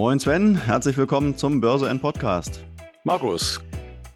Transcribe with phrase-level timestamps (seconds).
[0.00, 2.64] Moin Sven, herzlich willkommen zum Börse N Podcast.
[3.04, 3.60] Markus,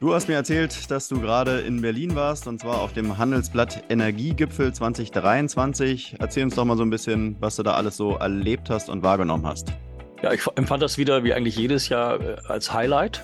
[0.01, 3.85] Du hast mir erzählt, dass du gerade in Berlin warst und zwar auf dem Handelsblatt
[3.91, 6.17] Energiegipfel 2023.
[6.19, 9.03] Erzähl uns doch mal so ein bisschen, was du da alles so erlebt hast und
[9.03, 9.75] wahrgenommen hast.
[10.23, 13.23] Ja, ich empfand das wieder wie eigentlich jedes Jahr äh, als Highlight.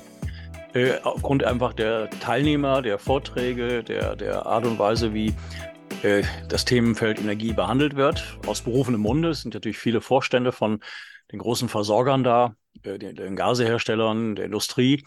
[0.75, 5.33] Äh, aufgrund einfach der Teilnehmer, der Vorträge, der, der Art und Weise, wie
[6.03, 8.23] äh, das Themenfeld Energie behandelt wird.
[8.47, 10.81] Aus berufenem Munde sind natürlich viele Vorstände von
[11.33, 15.05] den großen Versorgern da, äh, den, den Gaseherstellern, der Industrie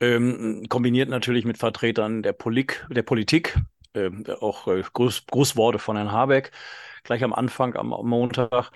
[0.00, 3.56] ähm, kombiniert natürlich mit Vertretern der, Polik, der Politik,
[3.94, 6.50] äh, auch äh, Gruß, Grußworte von Herrn Habeck
[7.04, 8.70] gleich am Anfang am, am Montag.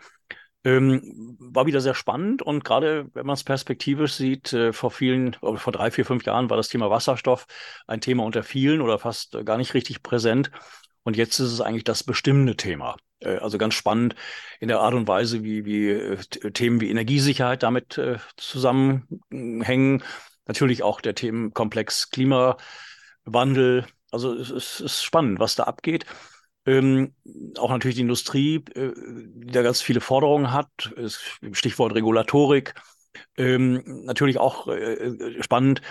[0.64, 5.34] Ähm, war wieder sehr spannend und gerade wenn man es perspektivisch sieht, äh, vor vielen,
[5.34, 7.46] vor drei, vier, fünf Jahren war das Thema Wasserstoff
[7.86, 10.50] ein Thema unter vielen oder fast gar nicht richtig präsent.
[11.04, 12.96] Und jetzt ist es eigentlich das bestimmende Thema.
[13.20, 14.14] Äh, also ganz spannend
[14.60, 16.16] in der Art und Weise, wie, wie äh,
[16.52, 20.02] Themen wie Energiesicherheit damit äh, zusammenhängen
[20.46, 23.86] Natürlich auch der Themenkomplex Klimawandel.
[24.10, 26.06] Also es, es ist spannend, was da abgeht.
[26.64, 27.14] Ähm,
[27.58, 30.68] auch natürlich die Industrie, äh, die da ganz viele Forderungen hat.
[31.52, 32.74] Stichwort Regulatorik.
[33.36, 35.82] Ähm, natürlich auch äh, spannend.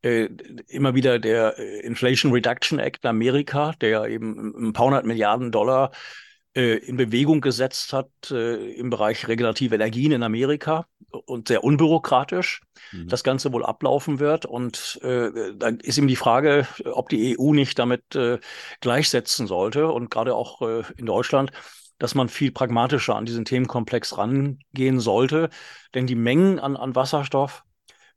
[0.00, 0.28] Äh,
[0.68, 5.90] immer wieder der Inflation Reduction Act in Amerika, der eben ein paar hundert Milliarden Dollar
[5.90, 12.62] äh, in Bewegung gesetzt hat äh, im Bereich regenerative Energien in Amerika und sehr unbürokratisch
[12.92, 13.08] mhm.
[13.08, 14.46] das Ganze wohl ablaufen wird.
[14.46, 18.38] Und äh, dann ist ihm die Frage, ob die EU nicht damit äh,
[18.80, 21.52] gleichsetzen sollte und gerade auch äh, in Deutschland
[21.98, 25.50] dass man viel pragmatischer an diesen Themenkomplex rangehen sollte.
[25.94, 27.64] Denn die Mengen an, an Wasserstoff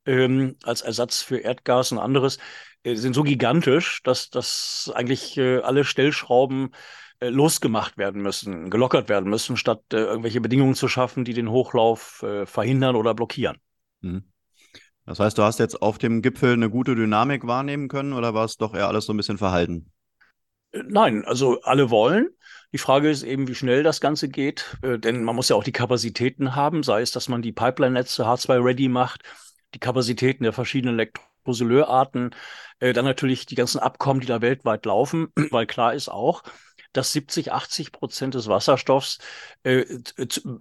[0.05, 2.37] ähm, als Ersatz für Erdgas und anderes
[2.83, 6.77] äh, sind so gigantisch, dass, dass eigentlich äh, alle Stellschrauben äh,
[7.29, 12.23] losgemacht werden müssen, gelockert werden müssen, statt äh, irgendwelche Bedingungen zu schaffen, die den Hochlauf
[12.23, 13.57] äh, verhindern oder blockieren.
[14.01, 14.23] Mhm.
[15.05, 18.45] Das heißt, du hast jetzt auf dem Gipfel eine gute Dynamik wahrnehmen können oder war
[18.45, 19.91] es doch eher alles so ein bisschen verhalten?
[20.71, 22.29] Äh, nein, also alle wollen.
[22.73, 25.63] Die Frage ist eben, wie schnell das Ganze geht, äh, denn man muss ja auch
[25.63, 29.23] die Kapazitäten haben, sei es, dass man die Pipeline-Netze H2-ready macht,
[29.73, 32.33] die Kapazitäten der verschiedenen Elektrolyseurarten,
[32.79, 36.43] äh, dann natürlich die ganzen Abkommen, die da weltweit laufen, weil klar ist auch,
[36.93, 39.19] dass 70, 80 Prozent des Wasserstoffs
[39.63, 39.85] äh,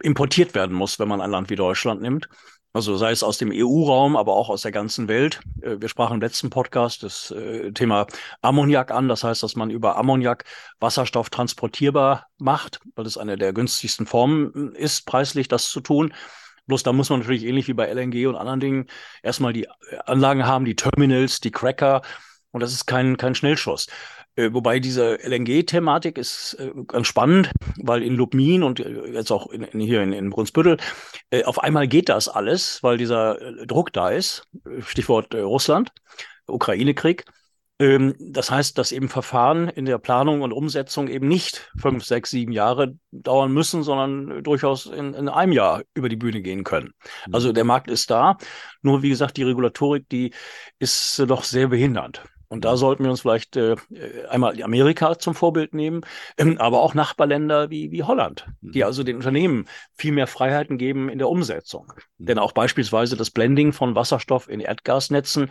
[0.02, 2.28] importiert werden muss, wenn man ein Land wie Deutschland nimmt.
[2.72, 5.40] Also sei es aus dem EU-Raum, aber auch aus der ganzen Welt.
[5.60, 8.06] Äh, wir sprachen im letzten Podcast das äh, Thema
[8.42, 9.08] Ammoniak an.
[9.08, 10.44] Das heißt, dass man über Ammoniak
[10.78, 16.14] Wasserstoff transportierbar macht, weil es eine der günstigsten Formen ist, preislich das zu tun.
[16.66, 18.86] Bloß da muss man natürlich ähnlich wie bei LNG und anderen Dingen
[19.24, 19.68] erstmal die
[20.06, 22.02] Anlagen haben, die Terminals, die Cracker.
[22.52, 23.88] Und das ist kein, kein Schnellschuss.
[24.40, 27.50] Äh, wobei diese LNG-Thematik ist äh, ganz spannend,
[27.82, 30.78] weil in Lubmin und äh, jetzt auch in, in, hier in, in Brunsbüttel
[31.30, 34.44] äh, auf einmal geht das alles, weil dieser äh, Druck da ist.
[34.80, 35.92] Stichwort Russland,
[36.46, 37.24] Ukraine-Krieg.
[37.78, 42.30] Ähm, das heißt, dass eben Verfahren in der Planung und Umsetzung eben nicht fünf, sechs,
[42.30, 46.94] sieben Jahre dauern müssen, sondern durchaus in, in einem Jahr über die Bühne gehen können.
[47.26, 47.34] Mhm.
[47.34, 48.38] Also der Markt ist da.
[48.80, 50.32] Nur wie gesagt, die Regulatorik, die
[50.78, 52.22] ist doch sehr behindernd.
[52.50, 53.76] Und da sollten wir uns vielleicht äh,
[54.28, 56.00] einmal Amerika zum Vorbild nehmen,
[56.36, 58.86] ähm, aber auch Nachbarländer wie, wie Holland, die mhm.
[58.86, 61.92] also den Unternehmen viel mehr Freiheiten geben in der Umsetzung.
[62.18, 62.26] Mhm.
[62.26, 65.48] Denn auch beispielsweise das Blending von Wasserstoff in Erdgasnetzen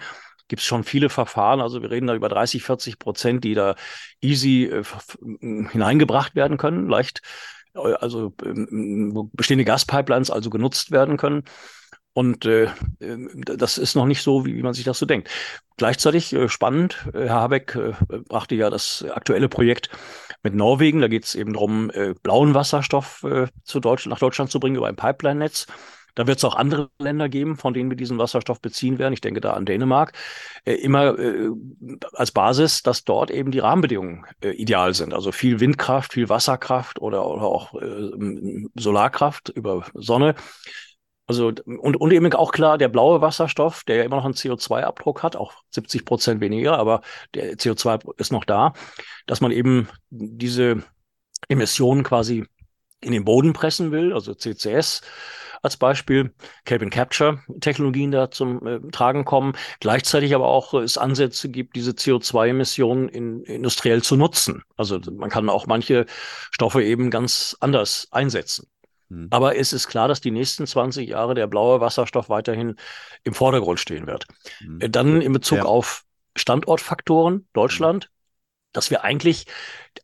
[0.49, 1.61] gibt es schon viele Verfahren.
[1.61, 3.75] Also wir reden da über 30, 40 Prozent, die da
[4.19, 4.83] easy äh,
[5.71, 7.21] hineingebracht werden können, leicht,
[7.75, 8.65] äh, also äh,
[9.31, 11.43] bestehende Gaspipelines also genutzt werden können.
[12.13, 12.67] Und äh,
[12.99, 15.29] ähm, das ist noch nicht so, wie, wie man sich das so denkt.
[15.77, 17.93] Gleichzeitig äh, spannend, äh, Herr Habeck äh,
[18.27, 19.89] brachte ja das aktuelle Projekt
[20.43, 21.01] mit Norwegen.
[21.01, 24.75] Da geht es eben darum, äh, blauen Wasserstoff äh, zu Deutsch nach Deutschland zu bringen
[24.75, 25.67] über ein Pipeline-Netz.
[26.15, 29.13] Da wird es auch andere Länder geben, von denen wir diesen Wasserstoff beziehen werden.
[29.13, 30.11] Ich denke da an Dänemark.
[30.65, 31.49] Äh, immer äh,
[32.13, 35.13] als Basis, dass dort eben die Rahmenbedingungen äh, ideal sind.
[35.13, 38.11] Also viel Windkraft, viel Wasserkraft oder, oder auch äh,
[38.75, 40.35] Solarkraft über Sonne.
[41.29, 45.21] Also, und, und eben auch klar, der blaue Wasserstoff, der ja immer noch einen CO2-Abdruck
[45.21, 47.01] hat, auch 70 Prozent weniger, aber
[47.35, 48.73] der CO2 ist noch da,
[49.27, 50.81] dass man eben diese
[51.47, 52.47] Emissionen quasi
[52.99, 55.01] in den Boden pressen will, also CCS
[55.61, 56.33] als Beispiel,
[56.65, 61.75] Carbon Capture Technologien da zum äh, Tragen kommen, gleichzeitig aber auch äh, es Ansätze gibt,
[61.75, 64.63] diese CO2-Emissionen in, industriell zu nutzen.
[64.77, 66.07] Also man kann auch manche
[66.49, 68.67] Stoffe eben ganz anders einsetzen.
[69.09, 69.27] Hm.
[69.29, 72.75] Aber es ist klar, dass die nächsten 20 Jahre der blaue Wasserstoff weiterhin
[73.23, 74.25] im Vordergrund stehen wird.
[74.59, 74.79] Hm.
[74.91, 75.65] Dann in Bezug ja.
[75.65, 76.03] auf
[76.35, 78.11] Standortfaktoren, Deutschland, hm.
[78.73, 79.45] dass wir eigentlich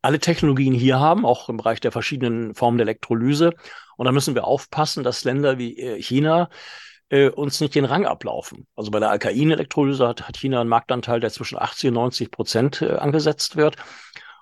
[0.01, 3.53] alle Technologien hier haben, auch im Bereich der verschiedenen Formen der Elektrolyse.
[3.97, 6.49] Und da müssen wir aufpassen, dass Länder wie äh, China
[7.09, 8.67] äh, uns nicht den Rang ablaufen.
[8.75, 12.81] Also bei der Alkain-Elektrolyse hat, hat, China einen Marktanteil, der zwischen 80 und 90 Prozent
[12.81, 13.77] äh, angesetzt wird.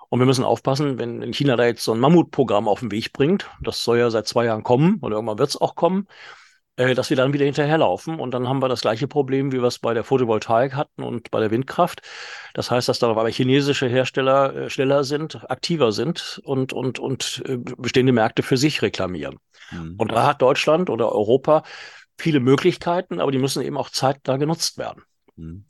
[0.08, 3.50] Und wir müssen aufpassen, wenn China da jetzt so ein Mammutprogramm auf den Weg bringt,
[3.62, 6.06] das soll ja seit zwei Jahren kommen oder irgendwann wird es auch kommen,
[6.76, 8.18] äh, dass wir dann wieder hinterherlaufen.
[8.18, 11.30] Und dann haben wir das gleiche Problem, wie wir es bei der Photovoltaik hatten und
[11.30, 12.02] bei der Windkraft.
[12.52, 17.42] Das heißt, dass da aber chinesische Hersteller äh, schneller sind, aktiver sind und, und, und
[17.46, 19.38] äh, bestehende Märkte für sich reklamieren.
[19.70, 19.94] Mhm.
[19.98, 21.62] Und da hat Deutschland oder Europa
[22.18, 25.02] viele Möglichkeiten, aber die müssen eben auch zeitnah genutzt werden.
[25.36, 25.64] Mhm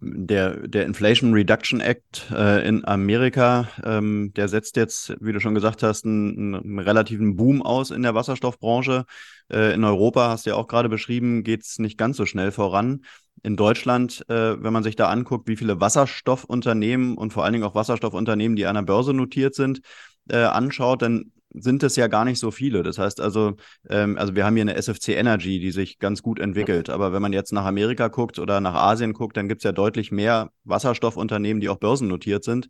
[0.00, 5.54] der, der Inflation Reduction Act äh, in Amerika, ähm, der setzt jetzt, wie du schon
[5.54, 9.04] gesagt hast, einen, einen relativen Boom aus in der Wasserstoffbranche.
[9.52, 12.52] Äh, in Europa, hast du ja auch gerade beschrieben, geht es nicht ganz so schnell
[12.52, 13.04] voran.
[13.42, 17.64] In Deutschland, äh, wenn man sich da anguckt, wie viele Wasserstoffunternehmen und vor allen Dingen
[17.64, 19.80] auch Wasserstoffunternehmen, die an der Börse notiert sind,
[20.28, 22.82] äh, anschaut, dann sind es ja gar nicht so viele.
[22.82, 23.54] Das heißt also,
[23.88, 26.90] ähm, also wir haben hier eine SFC Energy, die sich ganz gut entwickelt.
[26.90, 29.72] Aber wenn man jetzt nach Amerika guckt oder nach Asien guckt, dann gibt es ja
[29.72, 32.68] deutlich mehr Wasserstoffunternehmen, die auch börsennotiert sind.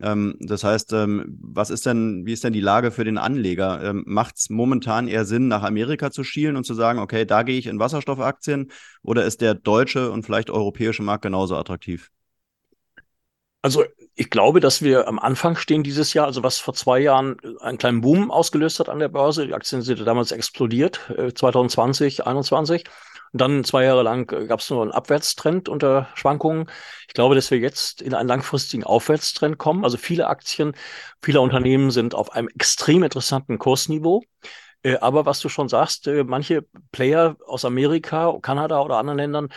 [0.00, 3.82] Ähm, das heißt, ähm, was ist denn, wie ist denn die Lage für den Anleger?
[3.82, 7.42] Ähm, Macht es momentan eher Sinn, nach Amerika zu schielen und zu sagen, okay, da
[7.42, 8.70] gehe ich in Wasserstoffaktien
[9.02, 12.10] oder ist der deutsche und vielleicht europäische Markt genauso attraktiv?
[13.60, 13.84] Also
[14.14, 17.78] ich glaube, dass wir am Anfang stehen dieses Jahr, also was vor zwei Jahren einen
[17.78, 19.46] kleinen Boom ausgelöst hat an der Börse.
[19.46, 21.00] Die Aktien sind damals explodiert,
[21.34, 22.84] 2020, äh, 2021.
[23.32, 26.70] Und dann zwei Jahre lang äh, gab es nur einen Abwärtstrend unter Schwankungen.
[27.08, 29.84] Ich glaube, dass wir jetzt in einen langfristigen Aufwärtstrend kommen.
[29.84, 30.74] Also viele Aktien,
[31.22, 34.22] viele Unternehmen sind auf einem extrem interessanten Kursniveau.
[34.82, 39.48] Äh, aber was du schon sagst, manche Player aus Amerika, Kanada oder anderen Ländern,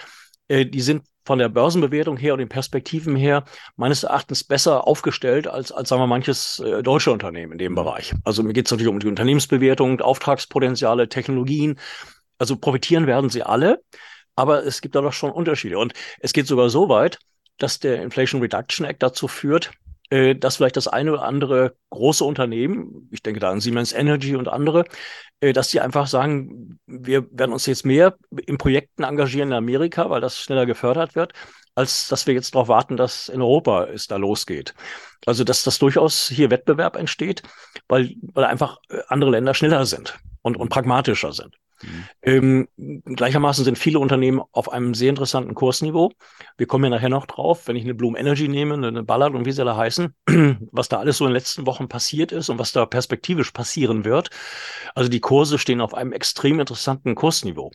[0.49, 3.43] die sind von der Börsenbewertung her und den Perspektiven her
[3.75, 7.77] meines Erachtens besser aufgestellt als, als sagen wir, manches äh, deutsche Unternehmen in dem mhm.
[7.77, 8.13] Bereich.
[8.23, 11.79] Also mir geht es natürlich um die Unternehmensbewertung, Auftragspotenziale, Technologien.
[12.37, 13.81] Also profitieren werden sie alle,
[14.35, 15.77] aber es gibt da doch schon Unterschiede.
[15.77, 17.19] Und es geht sogar so weit,
[17.57, 19.71] dass der Inflation Reduction Act dazu führt,
[20.11, 24.35] äh, dass vielleicht das eine oder andere große Unternehmen, ich denke da an Siemens Energy
[24.35, 24.85] und andere,
[25.39, 30.09] äh, dass die einfach sagen, wir werden uns jetzt mehr in Projekten engagieren in Amerika,
[30.09, 31.33] weil das schneller gefördert wird,
[31.75, 34.73] als dass wir jetzt darauf warten, dass in Europa es da losgeht.
[35.25, 37.43] Also dass das durchaus hier Wettbewerb entsteht,
[37.87, 41.55] weil, weil einfach äh, andere Länder schneller sind und, und pragmatischer sind.
[41.83, 42.05] Mhm.
[42.21, 42.67] Ähm,
[43.05, 46.11] gleichermaßen sind viele Unternehmen auf einem sehr interessanten Kursniveau.
[46.57, 49.45] Wir kommen ja nachher noch drauf, wenn ich eine Bloom Energy nehme, eine Ballard und
[49.45, 50.13] wie sie alle heißen,
[50.71, 54.05] was da alles so in den letzten Wochen passiert ist und was da perspektivisch passieren
[54.05, 54.29] wird.
[54.95, 57.71] Also die Kurse stehen auf einem extrem interessanten Kursniveau.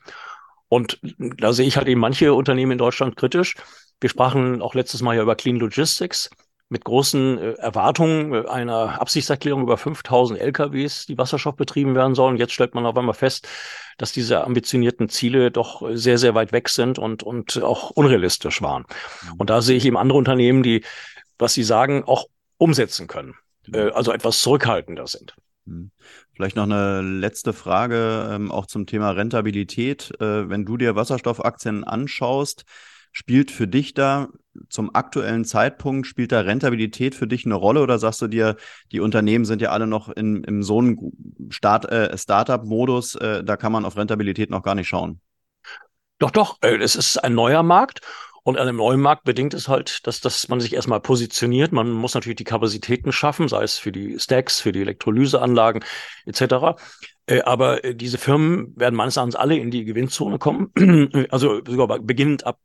[0.68, 3.54] Und da sehe ich halt eben manche Unternehmen in Deutschland kritisch.
[4.00, 6.30] Wir sprachen auch letztes Mal ja über Clean Logistics
[6.68, 12.36] mit großen äh, Erwartungen äh, einer Absichtserklärung über 5000 LKWs, die Wasserstoff betrieben werden sollen.
[12.36, 13.48] Jetzt stellt man auf einmal fest,
[13.98, 18.84] dass diese ambitionierten Ziele doch sehr, sehr weit weg sind und, und auch unrealistisch waren.
[19.22, 19.34] Mhm.
[19.38, 20.84] Und da sehe ich eben andere Unternehmen, die,
[21.38, 22.26] was sie sagen, auch
[22.58, 23.34] umsetzen können,
[23.72, 25.36] äh, also etwas zurückhaltender sind.
[25.66, 25.90] Mhm.
[26.34, 30.12] Vielleicht noch eine letzte Frage, ähm, auch zum Thema Rentabilität.
[30.20, 32.64] Äh, wenn du dir Wasserstoffaktien anschaust,
[33.18, 34.28] Spielt für dich da
[34.68, 38.56] zum aktuellen Zeitpunkt, spielt da Rentabilität für dich eine Rolle oder sagst du dir,
[38.92, 41.12] die Unternehmen sind ja alle noch in, in so einem
[41.48, 45.22] Start, äh, Startup-Modus, äh, da kann man auf Rentabilität noch gar nicht schauen?
[46.18, 48.02] Doch, doch, äh, es ist ein neuer Markt
[48.42, 51.72] und an einem neuen Markt bedingt es halt, dass, dass man sich erstmal positioniert.
[51.72, 55.82] Man muss natürlich die Kapazitäten schaffen, sei es für die Stacks, für die Elektrolyseanlagen
[56.26, 56.78] etc.
[57.26, 60.70] Äh, aber äh, diese Firmen werden meines Erachtens alle in die Gewinnzone kommen,
[61.30, 62.58] also sogar beginnend ab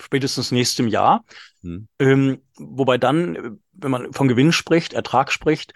[0.00, 1.24] spätestens nächstem Jahr.
[1.62, 1.88] Hm.
[1.98, 5.72] Ähm, wobei dann, wenn man von Gewinn spricht, Ertrag spricht,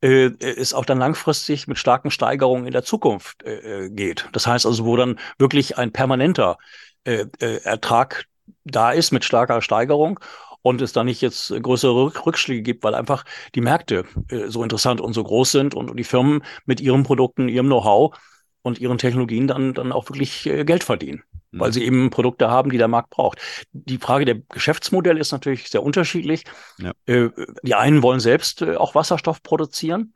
[0.00, 4.28] äh, es auch dann langfristig mit starken Steigerungen in der Zukunft äh, geht.
[4.32, 6.58] Das heißt also, wo dann wirklich ein permanenter
[7.04, 8.26] äh, Ertrag
[8.64, 10.20] da ist mit starker Steigerung
[10.66, 15.00] und es da nicht jetzt größere Rückschläge gibt, weil einfach die Märkte äh, so interessant
[15.00, 18.18] und so groß sind und die Firmen mit ihren Produkten, ihrem Know-how
[18.62, 21.60] und ihren Technologien dann, dann auch wirklich äh, Geld verdienen, mhm.
[21.60, 23.40] weil sie eben Produkte haben, die der Markt braucht.
[23.70, 26.42] Die Frage der Geschäftsmodelle ist natürlich sehr unterschiedlich.
[26.78, 26.90] Ja.
[27.06, 27.30] Äh,
[27.62, 30.14] die einen wollen selbst äh, auch Wasserstoff produzieren.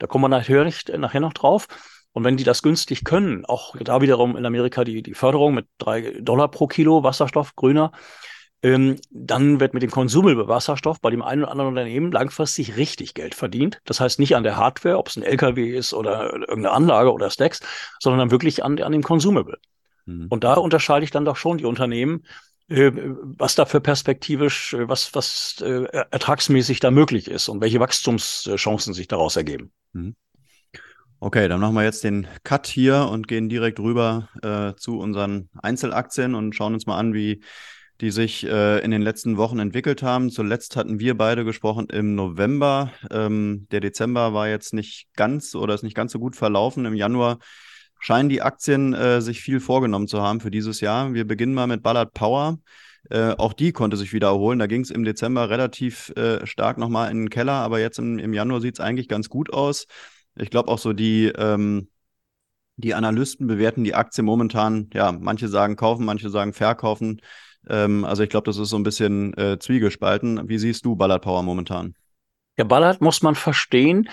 [0.00, 1.68] Da kommen wir nachher, nicht, nachher noch drauf.
[2.10, 5.66] Und wenn die das günstig können, auch da wiederum in Amerika die, die Förderung mit
[5.78, 7.92] drei Dollar pro Kilo Wasserstoff, grüner,
[8.62, 13.14] ähm, dann wird mit dem Consumable Wasserstoff bei dem einen oder anderen Unternehmen langfristig richtig
[13.14, 13.80] Geld verdient.
[13.84, 17.30] Das heißt nicht an der Hardware, ob es ein LKW ist oder irgendeine Anlage oder
[17.30, 17.60] Stacks,
[17.98, 19.58] sondern dann wirklich an, an dem Consumable.
[20.06, 20.28] Mhm.
[20.30, 22.24] Und da unterscheide ich dann doch schon die Unternehmen,
[22.68, 27.80] äh, was da für perspektivisch, äh, was, was äh, ertragsmäßig da möglich ist und welche
[27.80, 29.72] Wachstumschancen sich daraus ergeben.
[29.92, 30.14] Mhm.
[31.18, 35.50] Okay, dann machen wir jetzt den Cut hier und gehen direkt rüber äh, zu unseren
[35.62, 37.42] Einzelaktien und schauen uns mal an, wie
[38.02, 40.28] die sich äh, in den letzten Wochen entwickelt haben.
[40.30, 42.90] Zuletzt hatten wir beide gesprochen im November.
[43.12, 46.84] Ähm, der Dezember war jetzt nicht ganz oder ist nicht ganz so gut verlaufen.
[46.84, 47.38] Im Januar
[48.00, 51.14] scheinen die Aktien äh, sich viel vorgenommen zu haben für dieses Jahr.
[51.14, 52.58] Wir beginnen mal mit Ballard Power.
[53.08, 54.58] Äh, auch die konnte sich wieder erholen.
[54.58, 58.18] Da ging es im Dezember relativ äh, stark nochmal in den Keller, aber jetzt im,
[58.18, 59.86] im Januar sieht es eigentlich ganz gut aus.
[60.34, 61.88] Ich glaube auch so die, ähm,
[62.76, 67.20] die Analysten bewerten die Aktie momentan, ja, manche sagen kaufen, manche sagen verkaufen.
[67.68, 70.48] Ähm, also ich glaube, das ist so ein bisschen äh, zwiegespalten.
[70.48, 71.94] Wie siehst du Ballard Power momentan?
[72.56, 74.08] Ja, Ballard muss man verstehen.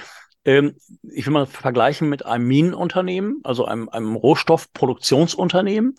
[0.45, 5.95] Ähm, ich will mal vergleichen mit einem Minenunternehmen, also einem, einem Rohstoffproduktionsunternehmen.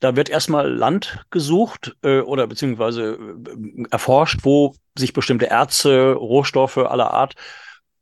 [0.00, 6.78] Da wird erstmal Land gesucht äh, oder beziehungsweise äh, erforscht, wo sich bestimmte Erze, Rohstoffe
[6.78, 7.34] aller Art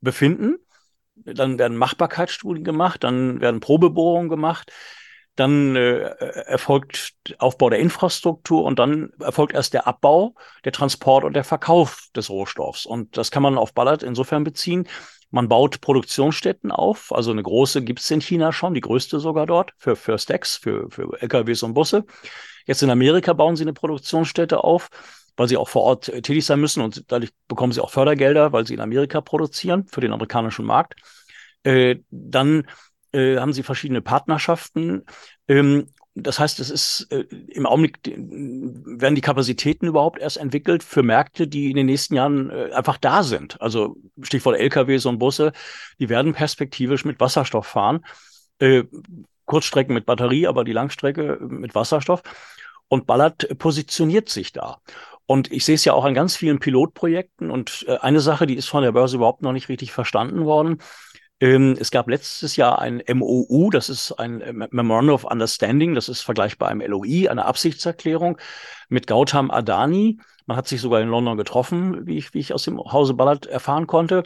[0.01, 0.55] befinden.
[1.15, 4.71] Dann werden Machbarkeitsstudien gemacht, dann werden Probebohrungen gemacht
[5.35, 10.35] dann äh, erfolgt Aufbau der Infrastruktur und dann erfolgt erst der Abbau,
[10.65, 12.85] der Transport und der Verkauf des Rohstoffs.
[12.85, 14.87] Und das kann man auf Ballard insofern beziehen.
[15.29, 19.45] Man baut Produktionsstätten auf, also eine große gibt es in China schon, die größte sogar
[19.45, 22.03] dort, für, für Stacks, für, für LKWs und Busse.
[22.65, 24.89] Jetzt in Amerika bauen sie eine Produktionsstätte auf,
[25.37, 28.51] weil sie auch vor Ort äh, tätig sein müssen und dadurch bekommen sie auch Fördergelder,
[28.51, 30.95] weil sie in Amerika produzieren für den amerikanischen Markt.
[31.63, 32.67] Äh, dann
[33.13, 35.03] äh, haben sie verschiedene Partnerschaften.
[35.47, 41.03] Ähm, das heißt, es ist äh, im Augenblick werden die Kapazitäten überhaupt erst entwickelt für
[41.03, 43.61] Märkte, die in den nächsten Jahren äh, einfach da sind.
[43.61, 45.53] Also Stichwort LKWs und Busse,
[45.99, 48.05] die werden perspektivisch mit Wasserstoff fahren.
[48.59, 48.83] Äh,
[49.45, 52.23] Kurzstrecken mit Batterie, aber die Langstrecke mit Wasserstoff.
[52.89, 54.79] Und Ballard positioniert sich da.
[55.25, 57.51] Und ich sehe es ja auch an ganz vielen Pilotprojekten.
[57.51, 60.79] Und äh, eine Sache, die ist von der Börse überhaupt noch nicht richtig verstanden worden.
[61.41, 66.07] Ähm, es gab letztes Jahr ein MOU, das ist ein äh, Memorandum of Understanding, das
[66.07, 68.37] ist vergleichbar einem LOI, eine Absichtserklärung
[68.89, 70.19] mit Gautam Adani.
[70.45, 73.47] Man hat sich sogar in London getroffen, wie ich, wie ich aus dem Hause Ballard
[73.47, 74.23] erfahren konnte.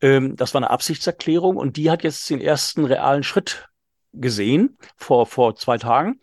[0.00, 3.68] Ähm, das war eine Absichtserklärung und die hat jetzt den ersten realen Schritt
[4.14, 6.20] gesehen vor, vor zwei Tagen.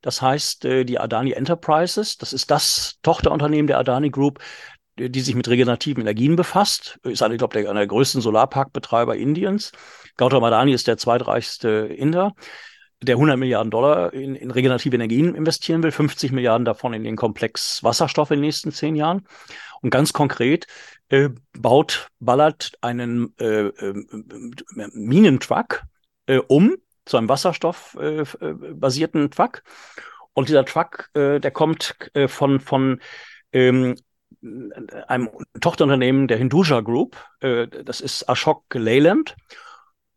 [0.00, 4.38] Das heißt, äh, die Adani Enterprises, das ist das Tochterunternehmen der Adani Group,
[4.98, 6.98] die sich mit regenerativen Energien befasst.
[7.02, 9.72] Ist einer, ich glaube, der, einer der größten Solarparkbetreiber Indiens.
[10.16, 12.34] Gautam Adani ist der zweitreichste Inder,
[13.02, 17.16] der 100 Milliarden Dollar in, in regenerative Energien investieren will, 50 Milliarden davon in den
[17.16, 19.26] Komplex Wasserstoff in den nächsten zehn Jahren.
[19.82, 20.66] Und ganz konkret
[21.08, 24.04] äh, baut Ballard einen äh, äh,
[24.94, 25.82] Minentruck
[26.26, 29.62] äh, um zu einem wasserstoffbasierten äh, Truck.
[30.32, 33.00] Und dieser Truck, äh, der kommt äh, von, von
[33.52, 33.96] ähm,
[35.08, 37.16] einem Tochterunternehmen der Hinduja Group.
[37.40, 39.36] Äh, das ist Ashok Leyland.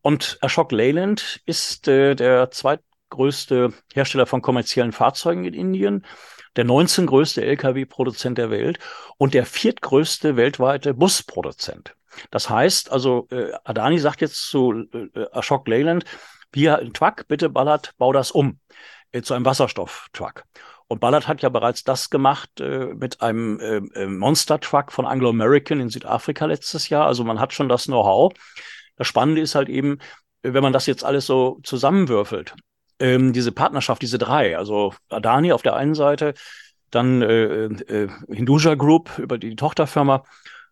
[0.01, 6.05] Und Ashok Leyland ist äh, der zweitgrößte Hersteller von kommerziellen Fahrzeugen in Indien,
[6.55, 8.79] der 19 größte Lkw-Produzent der Welt
[9.17, 11.95] und der viertgrößte weltweite Busproduzent.
[12.31, 14.85] Das heißt, also äh, Adani sagt jetzt zu
[15.31, 16.05] Ashok Leyland,
[16.51, 18.59] wir ein Truck, bitte Ballard, bau das um
[19.23, 20.43] zu einem Wasserstofftruck.
[20.89, 25.05] Und Ballard hat ja bereits das gemacht äh, mit einem äh, äh, Monster Truck von
[25.05, 27.05] Anglo American in Südafrika letztes Jahr.
[27.05, 28.33] Also man hat schon das Know-how.
[28.97, 29.99] Das Spannende ist halt eben,
[30.41, 32.55] wenn man das jetzt alles so zusammenwürfelt,
[32.99, 36.33] ähm, diese Partnerschaft, diese drei, also Adani auf der einen Seite,
[36.89, 40.23] dann äh, äh, Hinduja Group über die Tochterfirma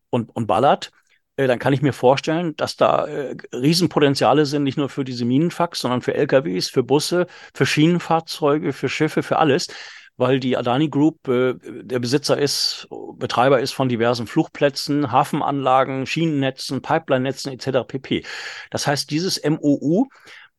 [0.09, 0.91] und, und Ballard,
[1.35, 5.25] äh, dann kann ich mir vorstellen, dass da äh, Riesenpotenziale sind, nicht nur für diese
[5.25, 9.67] Minenfax, sondern für LKWs, für Busse, für Schienenfahrzeuge, für Schiffe, für alles
[10.17, 16.81] weil die Adani Group äh, der Besitzer ist, Betreiber ist von diversen Flugplätzen, Hafenanlagen, Schienennetzen,
[16.81, 17.87] Pipeline-Netzen etc.
[17.87, 18.25] pp.
[18.71, 20.07] Das heißt, dieses MOU,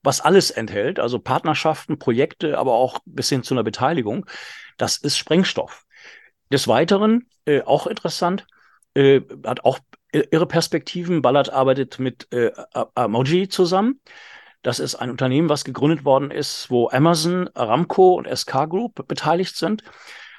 [0.03, 4.27] was alles enthält, also Partnerschaften, Projekte, aber auch bis hin zu einer Beteiligung,
[4.77, 5.85] das ist Sprengstoff.
[6.53, 8.47] Des Weiteren, äh, auch interessant,
[8.95, 9.81] äh, hat auch
[10.12, 11.21] ihre Perspektiven.
[11.21, 12.53] Ballard arbeitet mit äh,
[12.95, 14.00] Emoji zusammen.
[14.62, 19.57] Das ist ein Unternehmen, was gegründet worden ist, wo Amazon, Aramco und SK Group beteiligt
[19.57, 19.83] sind.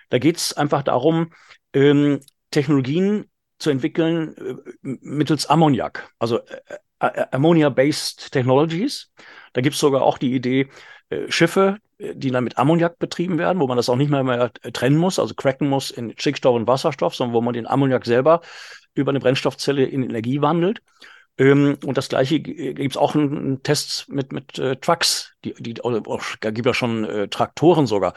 [0.10, 1.32] Da geht es einfach darum,
[1.74, 2.20] ähm,
[2.52, 9.12] Technologien zu entwickeln äh, mittels Ammoniak, also äh, äh, Ammonia-based Technologies.
[9.54, 10.70] Da gibt es sogar auch die Idee,
[11.10, 14.24] äh, Schiffe, äh, die dann mit Ammoniak betrieben werden, wo man das auch nicht mehr,
[14.24, 18.06] mehr trennen muss, also cracken muss in Stickstoff und Wasserstoff, sondern wo man den Ammoniak
[18.06, 18.42] selber
[18.94, 20.82] über eine Brennstoffzelle in Energie wandelt.
[21.40, 25.82] Ähm, und das gleiche gibt es auch einen Test mit, mit äh, Trucks, die, die
[25.82, 28.14] oh, da gibt ja schon äh, Traktoren sogar,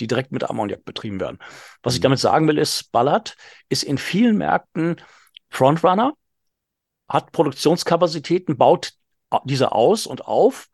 [0.00, 1.38] die direkt mit Ammoniak betrieben werden.
[1.82, 2.04] Was ich mhm.
[2.04, 3.36] damit sagen will, ist, Ballard
[3.68, 4.96] ist in vielen Märkten
[5.50, 6.14] Frontrunner,
[7.08, 8.94] hat Produktionskapazitäten, baut
[9.44, 10.68] diese aus und auf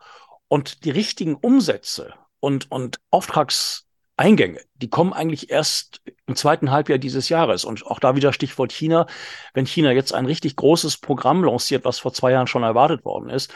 [0.48, 3.86] und die richtigen Umsätze und, und Auftrags
[4.20, 7.64] Eingänge, die kommen eigentlich erst im zweiten Halbjahr dieses Jahres.
[7.64, 9.06] Und auch da wieder Stichwort China.
[9.54, 13.30] Wenn China jetzt ein richtig großes Programm lanciert, was vor zwei Jahren schon erwartet worden
[13.30, 13.50] ist,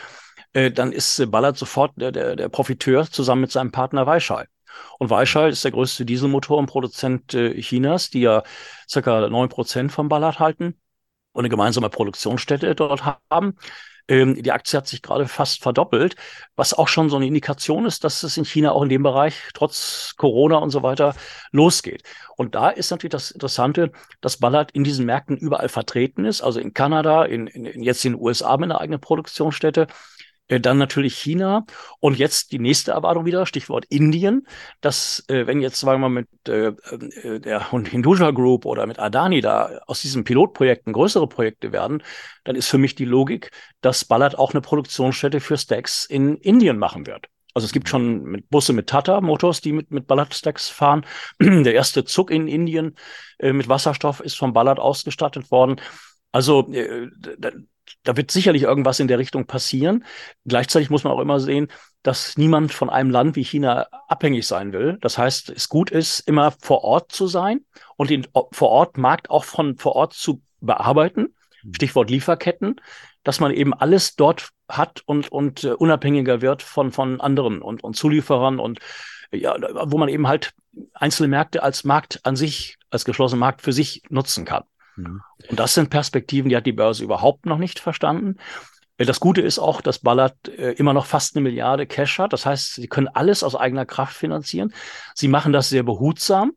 [0.55, 4.47] äh, dann ist äh, Ballard sofort der, der, der Profiteur zusammen mit seinem Partner Weichai.
[4.99, 8.43] Und Weichai ist der größte Dieselmotorenproduzent äh, Chinas, die ja
[8.89, 10.81] circa neun Prozent von Ballard halten
[11.33, 13.59] und eine gemeinsame Produktionsstätte dort haben.
[14.07, 16.17] Ähm, die Aktie hat sich gerade fast verdoppelt,
[16.57, 19.35] was auch schon so eine Indikation ist, dass es in China auch in dem Bereich
[19.55, 21.15] trotz Corona und so weiter
[21.53, 22.03] losgeht.
[22.37, 26.61] Und da ist natürlich das Interessante, dass Ballard in diesen Märkten überall vertreten ist, also
[26.61, 29.87] in Kanada, in, in, jetzt in den USA mit einer eigenen Produktionsstätte
[30.49, 31.65] dann natürlich China
[32.01, 34.47] und jetzt die nächste Erwartung wieder, Stichwort Indien,
[34.81, 38.99] dass äh, wenn jetzt sagen wir mal mit äh, äh, der Hinduja Group oder mit
[38.99, 42.03] Adani da aus diesen Pilotprojekten größere Projekte werden,
[42.45, 46.79] dann ist für mich die Logik, dass Ballard auch eine Produktionsstätte für Stacks in Indien
[46.79, 47.27] machen wird.
[47.55, 51.07] Also es gibt schon mit Busse mit Tata Motors, die mit, mit Ballard Stacks fahren.
[51.41, 52.97] Der erste Zug in Indien
[53.39, 55.81] äh, mit Wasserstoff ist von Ballard ausgestattet worden.
[56.33, 57.09] Also äh,
[58.03, 60.05] da wird sicherlich irgendwas in der Richtung passieren.
[60.45, 61.69] Gleichzeitig muss man auch immer sehen,
[62.03, 64.99] dass niemand von einem Land wie China abhängig sein will.
[65.01, 67.65] Das heißt, es gut ist, immer vor Ort zu sein
[67.97, 71.35] und den vor Ort Markt auch von vor Ort zu bearbeiten.
[71.63, 71.75] Mhm.
[71.75, 72.81] Stichwort Lieferketten,
[73.23, 77.83] dass man eben alles dort hat und, und uh, unabhängiger wird von, von anderen und,
[77.83, 78.81] und Zulieferern und
[79.33, 79.57] ja,
[79.91, 80.53] wo man eben halt
[80.93, 84.65] einzelne Märkte als Markt an sich, als geschlossenen Markt für sich nutzen kann.
[84.97, 88.37] Und das sind Perspektiven, die hat die Börse überhaupt noch nicht verstanden.
[88.97, 92.33] Äh, das Gute ist auch, dass Ballard äh, immer noch fast eine Milliarde Cash hat.
[92.33, 94.73] Das heißt, sie können alles aus eigener Kraft finanzieren.
[95.15, 96.53] Sie machen das sehr behutsam.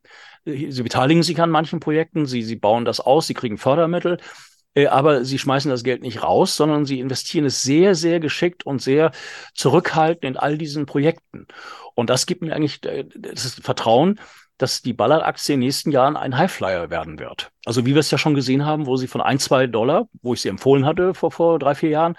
[0.46, 2.26] Äh, sie beteiligen sich an manchen Projekten.
[2.26, 3.28] Sie, sie bauen das aus.
[3.28, 4.18] Sie kriegen Fördermittel.
[4.92, 8.80] Aber sie schmeißen das Geld nicht raus, sondern sie investieren es sehr, sehr geschickt und
[8.80, 9.12] sehr
[9.56, 11.48] zurückhaltend in all diesen Projekten.
[11.96, 14.20] Und das gibt mir eigentlich das Vertrauen,
[14.58, 17.52] dass die Ballard-Aktie in den nächsten Jahren ein Highflyer werden wird.
[17.66, 20.34] Also wie wir es ja schon gesehen haben, wo sie von ein, zwei Dollar, wo
[20.34, 22.16] ich sie empfohlen hatte vor, vor drei, vier Jahren,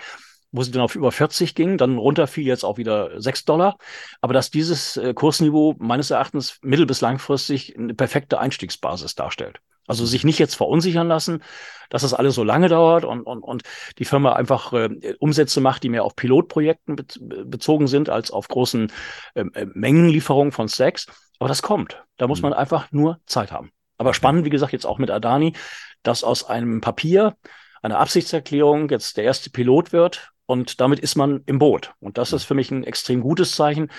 [0.51, 3.77] wo sie dann auf über 40 ging, dann runter fiel jetzt auch wieder 6 Dollar.
[4.21, 9.61] Aber dass dieses äh, Kursniveau meines Erachtens mittel- bis langfristig eine perfekte Einstiegsbasis darstellt.
[9.87, 11.43] Also sich nicht jetzt verunsichern lassen,
[11.89, 13.63] dass das alles so lange dauert und, und, und
[13.99, 18.49] die Firma einfach äh, Umsätze macht, die mehr auf Pilotprojekten be bezogen sind als auf
[18.49, 18.93] großen
[19.35, 21.07] ähm, äh, Mengenlieferungen von Stacks.
[21.39, 22.03] Aber das kommt.
[22.17, 22.51] Da muss mhm.
[22.51, 23.71] man einfach nur Zeit haben.
[23.97, 25.55] Aber spannend, wie gesagt, jetzt auch mit Adani,
[26.03, 27.37] dass aus einem Papier,
[27.83, 31.93] einer Absichtserklärung jetzt der erste Pilot wird und damit ist man im Boot.
[32.01, 33.91] Und das ist für mich ein extrem gutes Zeichen.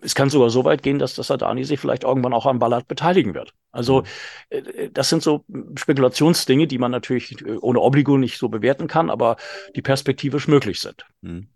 [0.00, 2.88] Es kann sogar so weit gehen, dass das Adani sich vielleicht irgendwann auch am Ballard
[2.88, 3.52] beteiligen wird.
[3.70, 4.06] Also mhm.
[4.48, 5.44] äh, das sind so
[5.76, 9.36] Spekulationsdinge, die man natürlich äh, ohne Obligo nicht so bewerten kann, aber
[9.76, 11.04] die perspektivisch möglich sind.
[11.20, 11.48] Mhm.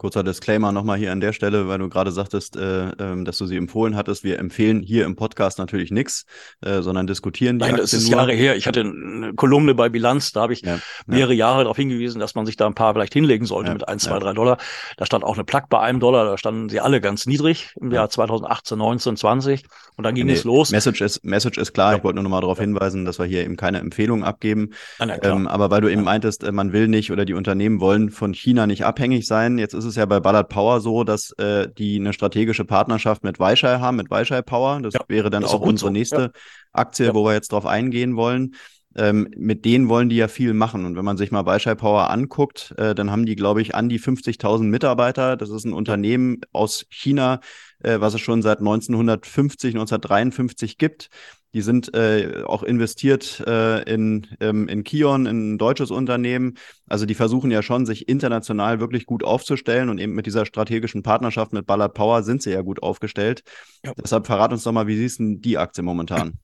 [0.00, 3.44] Kurzer Disclaimer nochmal hier an der Stelle, weil du gerade sagtest, äh, äh, dass du
[3.44, 4.24] sie empfohlen hattest.
[4.24, 6.24] Wir empfehlen hier im Podcast natürlich nichts,
[6.62, 8.18] äh, sondern diskutieren die Nein, das ist nur.
[8.18, 8.56] Jahre her.
[8.56, 11.48] Ich hatte eine Kolumne bei Bilanz, da habe ich ja, mehrere ja.
[11.48, 13.98] Jahre darauf hingewiesen, dass man sich da ein paar vielleicht hinlegen sollte ja, mit ein,
[13.98, 14.56] zwei, drei Dollar.
[14.96, 17.92] Da stand auch eine Plug bei einem Dollar, da standen sie alle ganz niedrig im
[17.92, 19.64] Jahr 2018, 19, 20
[19.98, 20.70] und dann ging nee, es los.
[20.70, 21.94] Message ist, Message ist klar.
[21.94, 24.70] Ich wollte nur noch mal darauf hinweisen, dass wir hier eben keine Empfehlung abgeben.
[24.98, 28.08] Nein, ähm, aber weil du eben meintest, äh, man will nicht oder die Unternehmen wollen
[28.08, 29.58] von China nicht abhängig sein.
[29.58, 33.38] Jetzt ist es ja bei Ballard Power so, dass äh, die eine strategische Partnerschaft mit
[33.38, 34.80] Weichai haben, mit Weichai Power.
[34.80, 35.92] Das ja, wäre dann auch unsere so.
[35.92, 36.30] nächste ja.
[36.72, 37.14] Aktie, ja.
[37.14, 38.54] wo wir jetzt drauf eingehen wollen.
[38.96, 40.84] Ähm, mit denen wollen die ja viel machen.
[40.84, 43.88] Und wenn man sich mal Weichai Power anguckt, äh, dann haben die, glaube ich, an
[43.88, 45.36] die 50.000 Mitarbeiter.
[45.36, 47.40] Das ist ein Unternehmen aus China,
[47.78, 51.08] äh, was es schon seit 1950, 1953 gibt.
[51.52, 56.56] Die sind äh, auch investiert äh, in, ähm, in Kion, in ein deutsches Unternehmen.
[56.88, 61.02] Also die versuchen ja schon, sich international wirklich gut aufzustellen und eben mit dieser strategischen
[61.02, 63.42] Partnerschaft mit Ballard Power sind sie ja gut aufgestellt.
[63.84, 63.92] Ja.
[64.00, 66.38] Deshalb verrat uns doch mal, wie siehst du die Aktie momentan?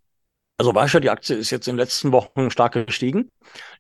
[0.59, 3.31] Also Weischer, die Aktie ist jetzt in den letzten Wochen stark gestiegen,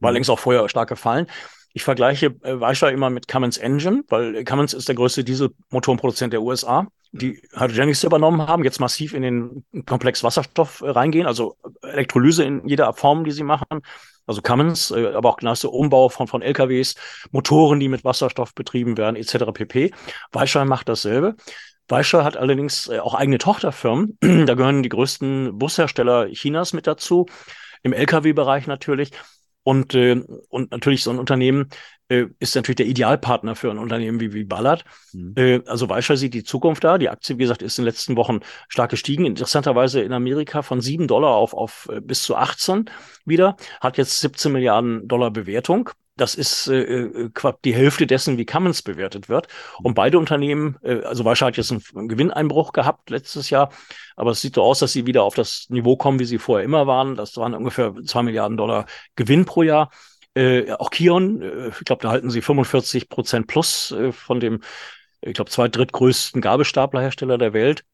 [0.00, 0.16] war mhm.
[0.16, 1.26] längst auch vorher stark gefallen.
[1.72, 6.42] Ich vergleiche äh, Weischer immer mit Cummins Engine, weil Cummins ist der größte Dieselmotorenproduzent der
[6.42, 12.44] USA, die Hydrogenics übernommen haben, jetzt massiv in den Komplex Wasserstoff äh, reingehen, also Elektrolyse
[12.44, 13.80] in jeder Form, die sie machen.
[14.26, 16.94] Also Cummins, äh, aber auch genauso Umbau von, von LKWs,
[17.30, 19.52] Motoren, die mit Wasserstoff betrieben werden, etc.
[19.52, 19.92] pp.
[20.32, 21.36] Weischer macht dasselbe.
[21.88, 24.18] Weischer hat allerdings äh, auch eigene Tochterfirmen.
[24.46, 27.26] da gehören die größten Bushersteller Chinas mit dazu,
[27.82, 29.12] im Lkw-Bereich natürlich.
[29.62, 31.70] Und, und natürlich so ein Unternehmen
[32.08, 34.84] äh, ist natürlich der Idealpartner für ein Unternehmen wie, wie Ballard.
[35.12, 35.34] Mhm.
[35.36, 36.98] Äh, also Weischer sieht die Zukunft da.
[36.98, 39.26] Die Aktie, wie gesagt, ist in den letzten Wochen stark gestiegen.
[39.26, 42.90] Interessanterweise in Amerika von 7 Dollar auf, auf äh, bis zu 18
[43.24, 43.56] wieder.
[43.80, 45.90] Hat jetzt 17 Milliarden Dollar Bewertung.
[46.18, 47.30] Das ist äh, äh
[47.64, 49.48] die Hälfte dessen, wie Cummins bewertet wird.
[49.82, 53.70] Und beide Unternehmen, äh, also Weischer hat jetzt einen, einen Gewinneinbruch gehabt letztes Jahr,
[54.16, 56.64] aber es sieht so aus, dass sie wieder auf das Niveau kommen, wie sie vorher
[56.64, 57.16] immer waren.
[57.16, 59.90] Das waren ungefähr zwei Milliarden Dollar Gewinn pro Jahr.
[60.36, 64.60] Äh, auch Kion, äh, ich glaube, da halten sie 45 Prozent plus äh, von dem,
[65.22, 67.84] ich glaube, zwei drittgrößten Gabelstaplerhersteller der Welt.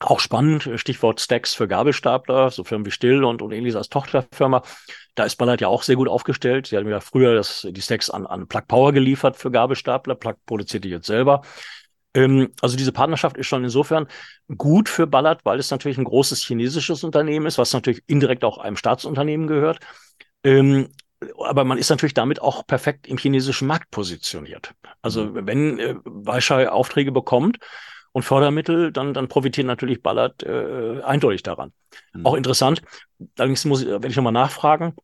[0.00, 4.62] Auch spannend, Stichwort Stacks für Gabelstapler, so Firmen wie Still und, und ähnliches als Tochterfirma.
[5.14, 6.66] Da ist Ballard ja auch sehr gut aufgestellt.
[6.66, 10.16] Sie hatten ja früher das, die Stacks an, an Plug Power geliefert für Gabelstapler.
[10.16, 11.42] Plug produziert die jetzt selber.
[12.12, 14.08] Ähm, also diese Partnerschaft ist schon insofern
[14.58, 18.58] gut für Ballard, weil es natürlich ein großes chinesisches Unternehmen ist, was natürlich indirekt auch
[18.58, 19.78] einem Staatsunternehmen gehört.
[20.42, 20.88] Ähm,
[21.38, 24.72] aber man ist natürlich damit auch perfekt im chinesischen Markt positioniert.
[25.02, 25.46] Also mhm.
[25.46, 27.58] wenn äh, Weishai Aufträge bekommt
[28.12, 31.72] und Fördermittel, dann, dann profitiert natürlich Ballard äh, eindeutig daran.
[32.12, 32.26] Mhm.
[32.26, 32.82] Auch interessant,
[33.38, 34.94] allerdings muss ich, werde ich nochmal nachfragen,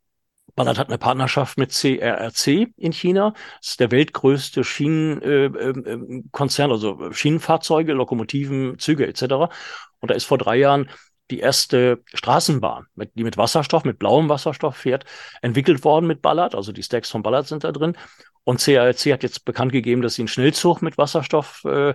[0.55, 3.35] Ballard hat eine Partnerschaft mit CRRC in China.
[3.61, 9.53] Das ist der weltgrößte Schienenkonzern, äh, äh, also Schienenfahrzeuge, Lokomotiven, Züge etc.
[10.01, 10.91] Und da ist vor drei Jahren
[11.31, 15.05] die erste Straßenbahn, mit, die mit Wasserstoff, mit blauem Wasserstoff fährt,
[15.43, 16.55] entwickelt worden mit Ballard.
[16.55, 17.97] Also die Stacks von Ballard sind da drin.
[18.45, 21.95] Und CRC hat jetzt bekannt gegeben, dass sie einen Schnellzug mit Wasserstoff äh,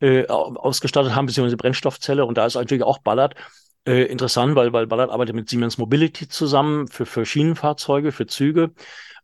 [0.00, 2.24] äh, ausgestattet haben, beziehungsweise Brennstoffzelle.
[2.24, 3.34] Und da ist natürlich auch Ballard
[3.86, 8.72] äh, interessant, weil, weil Ballard arbeitet mit Siemens Mobility zusammen für, für Schienenfahrzeuge, für Züge.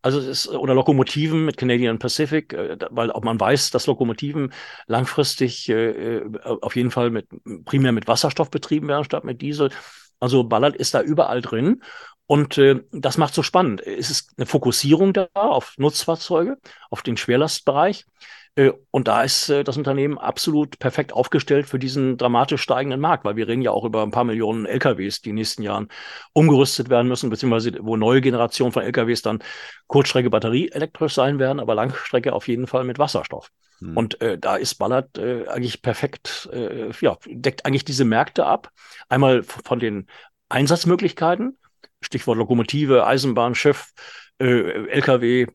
[0.02, 4.52] Also es ist, oder Lokomotiven mit Canadian Pacific, äh, weil auch man weiß, dass Lokomotiven
[4.86, 7.26] langfristig äh, äh, auf jeden Fall mit
[7.64, 9.70] primär mit Wasserstoff betrieben werden statt mit Diesel.
[10.20, 11.82] Also Ballard ist da überall drin.
[12.26, 13.84] Und äh, das macht so spannend.
[13.84, 18.06] Es ist eine Fokussierung da auf Nutzfahrzeuge, auf den Schwerlastbereich.
[18.56, 23.24] Äh, und da ist äh, das Unternehmen absolut perfekt aufgestellt für diesen dramatisch steigenden Markt,
[23.24, 25.88] weil wir reden ja auch über ein paar Millionen LKWs, die in den nächsten Jahren
[26.32, 29.42] umgerüstet werden müssen, beziehungsweise wo neue Generationen von LKWs dann
[29.86, 33.50] Kurzstrecke batterieelektrisch sein werden, aber Langstrecke auf jeden Fall mit Wasserstoff.
[33.78, 33.96] Hm.
[33.96, 38.70] Und äh, da ist Ballard äh, eigentlich perfekt, äh, ja, deckt eigentlich diese Märkte ab.
[39.08, 40.06] Einmal von den
[40.48, 41.56] Einsatzmöglichkeiten,
[42.00, 43.92] Stichwort Lokomotive, Eisenbahn, Schiff,
[44.38, 45.46] äh, LKW,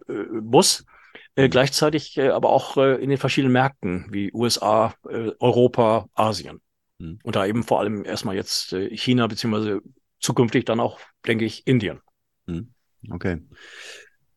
[0.41, 0.85] Bus
[1.35, 6.61] äh, gleichzeitig äh, aber auch äh, in den verschiedenen Märkten wie USA, äh, Europa, Asien.
[6.97, 7.19] Mhm.
[7.23, 9.81] Und da eben vor allem erstmal jetzt äh, China, beziehungsweise
[10.19, 11.99] zukünftig dann auch, denke ich, Indien.
[12.45, 12.73] Mhm.
[13.11, 13.37] Okay.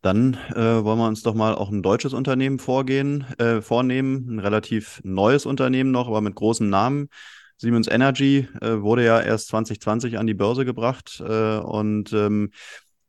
[0.02, 4.28] Dann äh, wollen wir uns doch mal auch ein deutsches Unternehmen vorgehen, äh, vornehmen.
[4.28, 7.08] Ein relativ neues Unternehmen noch, aber mit großem Namen.
[7.56, 12.52] Siemens Energy äh, wurde ja erst 2020 an die Börse gebracht und ähm,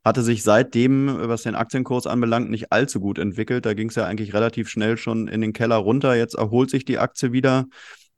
[0.04, 3.66] hatte sich seitdem, was den Aktienkurs anbelangt, nicht allzu gut entwickelt.
[3.66, 6.14] Da ging es ja eigentlich relativ schnell schon in den Keller runter.
[6.14, 7.66] Jetzt erholt sich die Aktie wieder.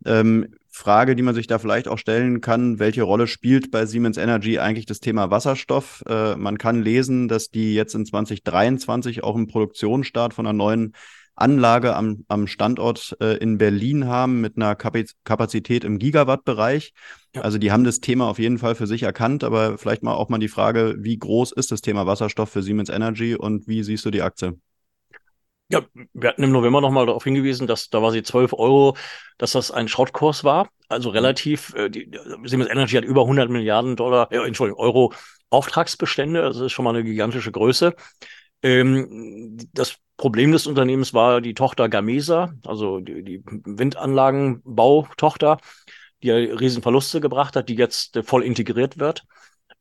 [0.04, 4.16] Ähm, Frage, die man sich da vielleicht auch stellen kann, welche Rolle spielt bei Siemens
[4.16, 6.02] Energy eigentlich das Thema Wasserstoff?
[6.08, 10.94] Äh, man kann lesen, dass die jetzt in 2023 auch einen Produktionsstart von einer neuen
[11.42, 16.94] Anlage am, am Standort äh, in Berlin haben mit einer Kapazität im Gigawatt-Bereich.
[17.34, 17.42] Ja.
[17.42, 20.28] Also die haben das Thema auf jeden Fall für sich erkannt, aber vielleicht mal auch
[20.28, 24.04] mal die Frage, wie groß ist das Thema Wasserstoff für Siemens Energy und wie siehst
[24.04, 24.58] du die Aktie?
[25.68, 25.80] Ja,
[26.12, 28.96] wir hatten im November nochmal darauf hingewiesen, dass da war sie 12 Euro,
[29.38, 30.68] dass das ein Schrottkurs war.
[30.88, 31.16] Also mhm.
[31.16, 32.10] relativ, äh, die,
[32.44, 35.12] Siemens Energy hat über 100 Milliarden Dollar, äh, Entschuldigung, Euro
[35.48, 36.42] Auftragsbestände.
[36.42, 37.94] Also das ist schon mal eine gigantische Größe.
[38.62, 45.58] Ähm, das Problem des Unternehmens war die Tochter Gamesa, also die, die Windanlagenbautochter,
[46.22, 49.24] die ja Riesenverluste gebracht hat, die jetzt voll integriert wird.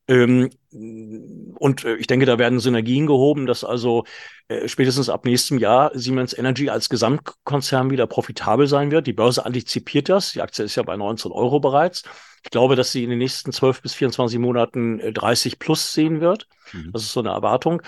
[0.08, 4.06] Ähm, und äh, ich denke, da werden Synergien gehoben, dass also
[4.48, 9.08] äh, spätestens ab nächstem Jahr Siemens Energy als Gesamtkonzern wieder profitabel sein wird.
[9.08, 10.32] Die Börse antizipiert das.
[10.32, 12.04] Die Aktie ist ja bei 19 Euro bereits.
[12.44, 16.48] Ich glaube, dass sie in den nächsten 12 bis 24 Monaten 30 plus sehen wird.
[16.74, 16.92] Mhm.
[16.92, 17.82] Das ist so eine Erwartung.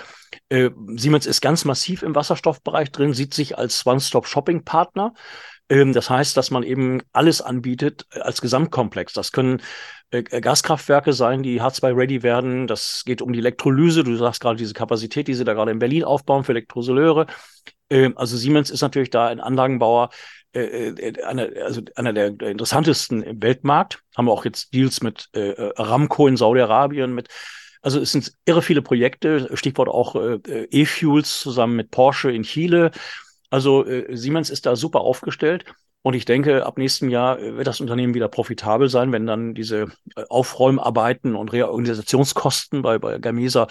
[0.49, 5.13] Äh, Siemens ist ganz massiv im Wasserstoffbereich drin, sieht sich als One-Stop-Shopping-Partner
[5.69, 9.13] das heißt, dass man eben alles anbietet äh, als Gesamtkomplex.
[9.13, 9.62] Das können
[10.12, 12.67] äh, Gaskraftwerke sein, die H2-ready werden.
[12.67, 14.04] Das geht um die Elektrolyse.
[14.04, 17.28] Du sagst gerade diese Kapazität, die sie da gerade in Berlin aufbauen für Elektrolyseure.
[17.89, 20.10] Ähm, also Siemens ist natürlich da ein Anlagenbauer,
[20.54, 24.02] äh, äh, einer, also einer der interessantesten im Weltmarkt.
[24.15, 27.30] Haben wir auch jetzt Deals mit äh, Aramco in Saudi-Arabien, mit
[27.82, 30.39] also es sind irre viele Projekte, Stichwort auch äh,
[30.71, 32.91] E-Fuels zusammen mit Porsche in Chile.
[33.53, 35.65] Also äh, Siemens ist da super aufgestellt.
[36.01, 39.87] Und ich denke, ab nächsten Jahr wird das Unternehmen wieder profitabel sein, wenn dann diese
[40.27, 43.67] Aufräumarbeiten und Reorganisationskosten bei, bei Gamesa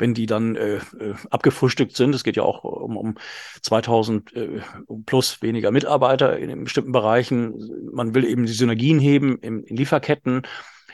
[0.00, 2.14] wenn die dann äh, äh, abgefrühstückt sind.
[2.14, 3.18] Es geht ja auch um, um
[3.62, 4.60] 2000 äh,
[5.06, 7.54] plus weniger Mitarbeiter in, in bestimmten Bereichen.
[7.92, 10.42] Man will eben die Synergien heben in, in Lieferketten.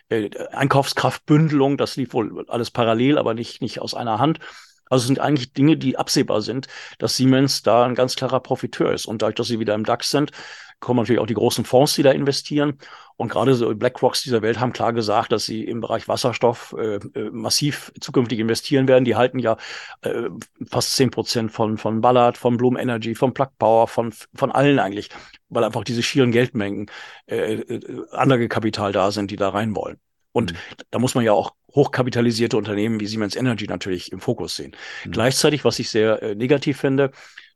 [0.08, 4.40] Äh, Einkaufskraftbündelung, das lief wohl alles parallel, aber nicht, nicht aus einer Hand.
[4.88, 6.68] Also es sind eigentlich Dinge, die absehbar sind,
[6.98, 9.06] dass Siemens da ein ganz klarer Profiteur ist.
[9.06, 10.32] Und dadurch, dass sie wieder im DAX sind,
[10.80, 12.78] kommen natürlich auch die großen Fonds, die da investieren.
[13.16, 16.96] Und gerade so BlackRocks dieser Welt haben klar gesagt, dass sie im Bereich Wasserstoff äh,
[16.96, 19.04] äh, massiv zukünftig investieren werden.
[19.04, 19.56] Die halten ja
[20.02, 20.28] äh,
[20.68, 24.78] fast zehn Prozent von, von Ballard, von Bloom Energy, von Plug Power, von, von allen
[24.78, 25.08] eigentlich,
[25.48, 26.90] weil einfach diese schieren Geldmengen
[27.26, 29.98] äh, äh, Anlagekapital da sind, die da rein wollen.
[30.36, 30.56] Und mhm.
[30.90, 34.76] da muss man ja auch hochkapitalisierte Unternehmen wie Siemens Energy natürlich im Fokus sehen.
[35.06, 35.12] Mhm.
[35.12, 37.10] Gleichzeitig, was ich sehr äh, negativ finde,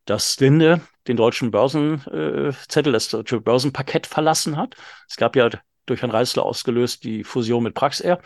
[0.07, 4.77] dass Linde den deutschen Börsenzettel, das deutsche Börsenpaket verlassen hat.
[5.07, 5.51] Es gab ja
[5.85, 8.19] durch Herrn Reißler ausgelöst die Fusion mit Praxair.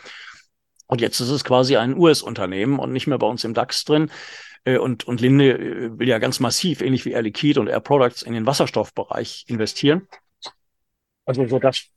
[0.87, 4.09] Und jetzt ist es quasi ein US-Unternehmen und nicht mehr bei uns im DAX drin.
[4.63, 7.81] Äh, und, und Linde äh, will ja ganz massiv, ähnlich wie Air Liquide und Air
[7.81, 10.07] Products, in den Wasserstoffbereich investieren.
[11.25, 11.89] Also so dass,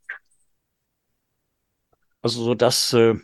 [2.21, 3.15] also so dass äh,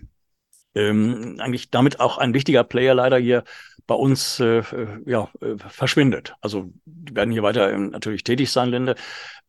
[0.76, 3.44] ähm, eigentlich damit auch ein wichtiger Player leider hier
[3.86, 6.36] bei uns äh, äh, ja, äh, verschwindet.
[6.42, 8.96] Also die werden hier weiter natürlich tätig sein, Linde.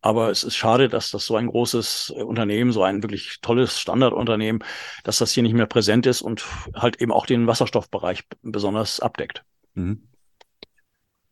[0.00, 3.80] Aber es ist schade, dass das so ein großes äh, Unternehmen, so ein wirklich tolles
[3.80, 4.62] Standardunternehmen,
[5.04, 9.44] dass das hier nicht mehr präsent ist und halt eben auch den Wasserstoffbereich besonders abdeckt.
[9.74, 10.08] Mhm.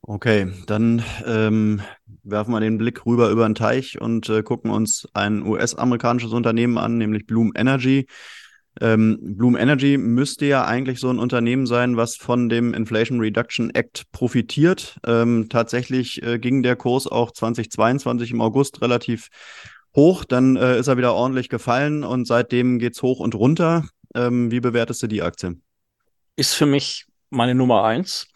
[0.04, 1.80] Okay, dann ähm,
[2.24, 6.76] werfen wir den Blick rüber über den Teich und äh, gucken uns ein US-amerikanisches Unternehmen
[6.76, 8.06] an, nämlich Bloom Energy.
[8.80, 13.70] Ähm, Bloom Energy müsste ja eigentlich so ein Unternehmen sein, was von dem Inflation Reduction
[13.70, 14.98] Act profitiert.
[15.06, 19.28] Ähm, tatsächlich äh, ging der Kurs auch 2022 im August relativ
[19.94, 23.86] hoch, dann äh, ist er wieder ordentlich gefallen und seitdem geht es hoch und runter.
[24.14, 25.60] Ähm, wie bewertest du die Aktie?
[26.34, 28.26] Ist für mich meine Nummer eins.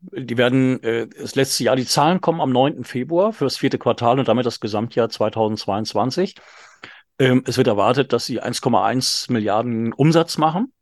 [0.00, 2.84] Die werden äh, das letzte Jahr, die Zahlen kommen am 9.
[2.84, 6.36] Februar für das vierte Quartal und damit das Gesamtjahr 2022.
[7.18, 10.72] Ähm, es wird erwartet, dass sie 1,1 Milliarden Umsatz machen.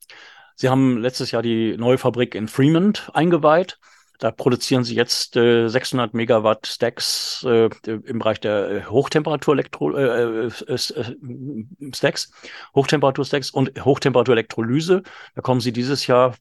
[0.54, 3.78] Sie haben letztes Jahr die neue Fabrik in Fremont eingeweiht.
[4.18, 10.46] Da produzieren sie jetzt äh, 600 Megawatt Stacks äh, im Bereich der äh, Hochtemperatur-Elektro äh,
[10.46, 10.78] äh,
[11.92, 12.30] Stacks,
[12.74, 15.02] Hochtemperatur-Stacks und Hochtemperatur-Elektrolyse.
[15.34, 16.34] Da kommen sie dieses Jahr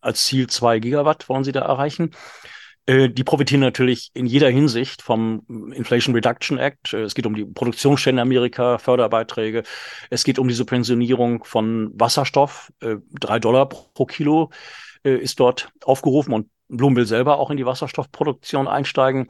[0.00, 2.10] als Ziel zwei Gigawatt wollen sie da erreichen.
[2.88, 5.44] Die profitieren natürlich in jeder Hinsicht vom
[5.74, 6.94] Inflation Reduction Act.
[6.94, 9.62] Es geht um die Produktionsstellen in Amerika, Förderbeiträge.
[10.08, 12.72] Es geht um die Subventionierung von Wasserstoff.
[12.80, 14.50] Äh, drei Dollar pro Kilo
[15.02, 19.28] ist dort aufgerufen und Blum will selber auch in die Wasserstoffproduktion einsteigen.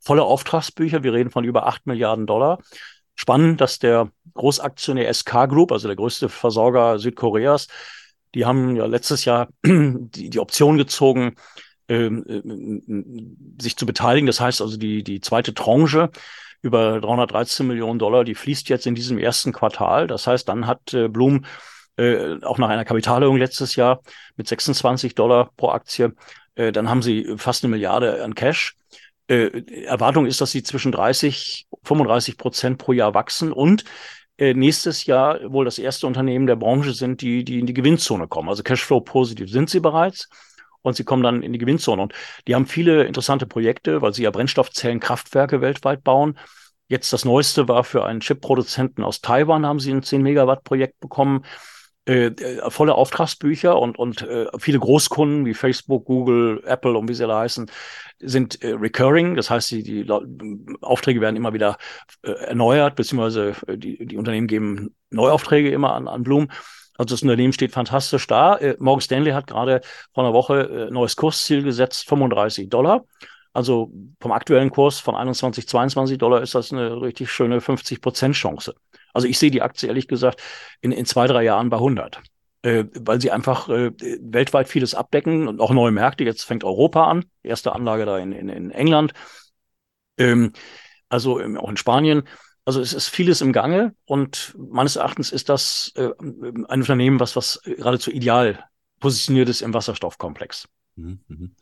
[0.00, 1.02] Volle Auftragsbücher.
[1.02, 2.58] Wir reden von über acht Milliarden Dollar.
[3.14, 7.68] Spannend, dass der Großaktionär SK Group, also der größte Versorger Südkoreas,
[8.34, 11.36] die haben ja letztes Jahr die, die Option gezogen,
[11.88, 14.26] ähm, äh, sich zu beteiligen.
[14.26, 16.10] Das heißt also, die, die zweite Tranche
[16.62, 20.06] über 313 Millionen Dollar, die fließt jetzt in diesem ersten Quartal.
[20.06, 21.44] Das heißt, dann hat äh, Blum
[21.96, 24.00] äh, auch nach einer Kapitalerhöhung letztes Jahr
[24.36, 26.14] mit 26 Dollar pro Aktie,
[26.54, 28.76] äh, dann haben sie fast eine Milliarde an Cash.
[29.28, 33.84] Äh, Erwartung ist, dass sie zwischen 30, 35 Prozent pro Jahr wachsen und
[34.38, 38.28] äh, nächstes Jahr wohl das erste Unternehmen der Branche sind, die, die in die Gewinnzone
[38.28, 38.48] kommen.
[38.48, 40.28] Also Cashflow positiv sind sie bereits
[40.82, 42.02] und sie kommen dann in die Gewinnzone.
[42.02, 42.14] Und
[42.46, 46.38] die haben viele interessante Projekte, weil sie ja Brennstoffzellenkraftwerke weltweit bauen.
[46.88, 51.00] Jetzt das Neueste war für einen Chip-Produzenten aus Taiwan, haben sie ein 10 Megawatt Projekt
[51.00, 51.44] bekommen.
[52.04, 57.14] Äh, äh, volle Auftragsbücher und, und äh, viele Großkunden wie Facebook, Google, Apple und wie
[57.14, 57.70] sie alle heißen,
[58.18, 59.36] sind äh, recurring.
[59.36, 60.10] Das heißt, die, die
[60.80, 61.76] Aufträge werden immer wieder
[62.22, 66.48] äh, erneuert, beziehungsweise äh, die, die Unternehmen geben Neuaufträge immer an, an Bloom.
[66.98, 68.56] Also das Unternehmen steht fantastisch da.
[68.56, 69.80] Äh, Morgan Stanley hat gerade
[70.12, 73.04] vor einer Woche äh, neues Kursziel gesetzt, 35 Dollar.
[73.52, 78.34] Also vom aktuellen Kurs von 21, 22 Dollar ist das eine richtig schöne 50 Prozent
[78.34, 78.74] Chance.
[79.12, 80.42] Also ich sehe die Aktie ehrlich gesagt
[80.80, 82.20] in, in zwei, drei Jahren bei 100.
[82.64, 86.22] Äh, weil sie einfach äh, weltweit vieles abdecken und auch neue Märkte.
[86.22, 89.12] Jetzt fängt Europa an, erste Anlage da in, in, in England.
[90.16, 90.52] Ähm,
[91.08, 92.22] also auch in Spanien.
[92.64, 97.34] Also es ist vieles im Gange und meines Erachtens ist das äh, ein Unternehmen, was,
[97.34, 98.64] was geradezu ideal
[99.00, 100.68] positioniert ist im Wasserstoffkomplex.
[100.94, 101.56] Mhm, mhm.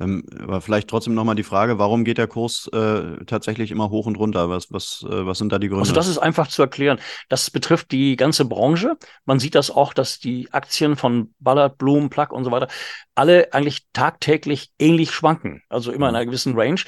[0.00, 4.06] Ähm, aber vielleicht trotzdem nochmal die Frage, warum geht der Kurs äh, tatsächlich immer hoch
[4.06, 4.48] und runter?
[4.48, 5.82] Was, was, äh, was sind da die Gründe?
[5.82, 6.98] Also das ist einfach zu erklären.
[7.28, 8.96] Das betrifft die ganze Branche.
[9.26, 12.68] Man sieht das auch, dass die Aktien von Ballard, Bloom, Plug und so weiter
[13.14, 15.62] alle eigentlich tagtäglich ähnlich schwanken.
[15.68, 16.16] Also immer in mhm.
[16.16, 16.80] einer gewissen Range.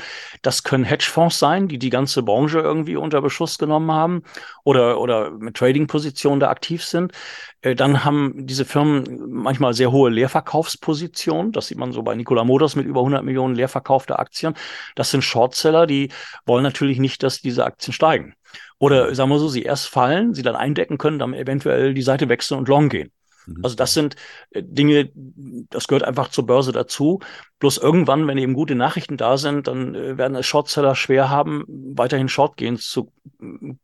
[0.42, 4.22] Das können Hedgefonds sein, die die ganze Branche irgendwie unter Beschuss genommen haben
[4.64, 7.12] oder, oder mit Trading-Positionen da aktiv sind.
[7.60, 11.52] Äh, dann haben diese Firmen manchmal sehr hohe Leerverkaufspositionen.
[11.52, 14.54] Das sieht man so bei Nikola Motors mit über 100 Millionen leerverkaufter Aktien.
[14.94, 16.10] Das sind Shortseller, die
[16.46, 18.34] wollen natürlich nicht, dass diese Aktien steigen.
[18.78, 22.28] Oder sagen wir so, sie erst fallen, sie dann eindecken können, dann eventuell die Seite
[22.28, 23.10] wechseln und long gehen.
[23.46, 23.60] Mhm.
[23.62, 24.16] Also das sind
[24.50, 27.20] äh, Dinge, das gehört einfach zur Börse dazu.
[27.58, 31.64] Bloß irgendwann, wenn eben gute Nachrichten da sind, dann äh, werden es Shortseller schwer haben,
[31.68, 33.12] weiterhin Short gehen zu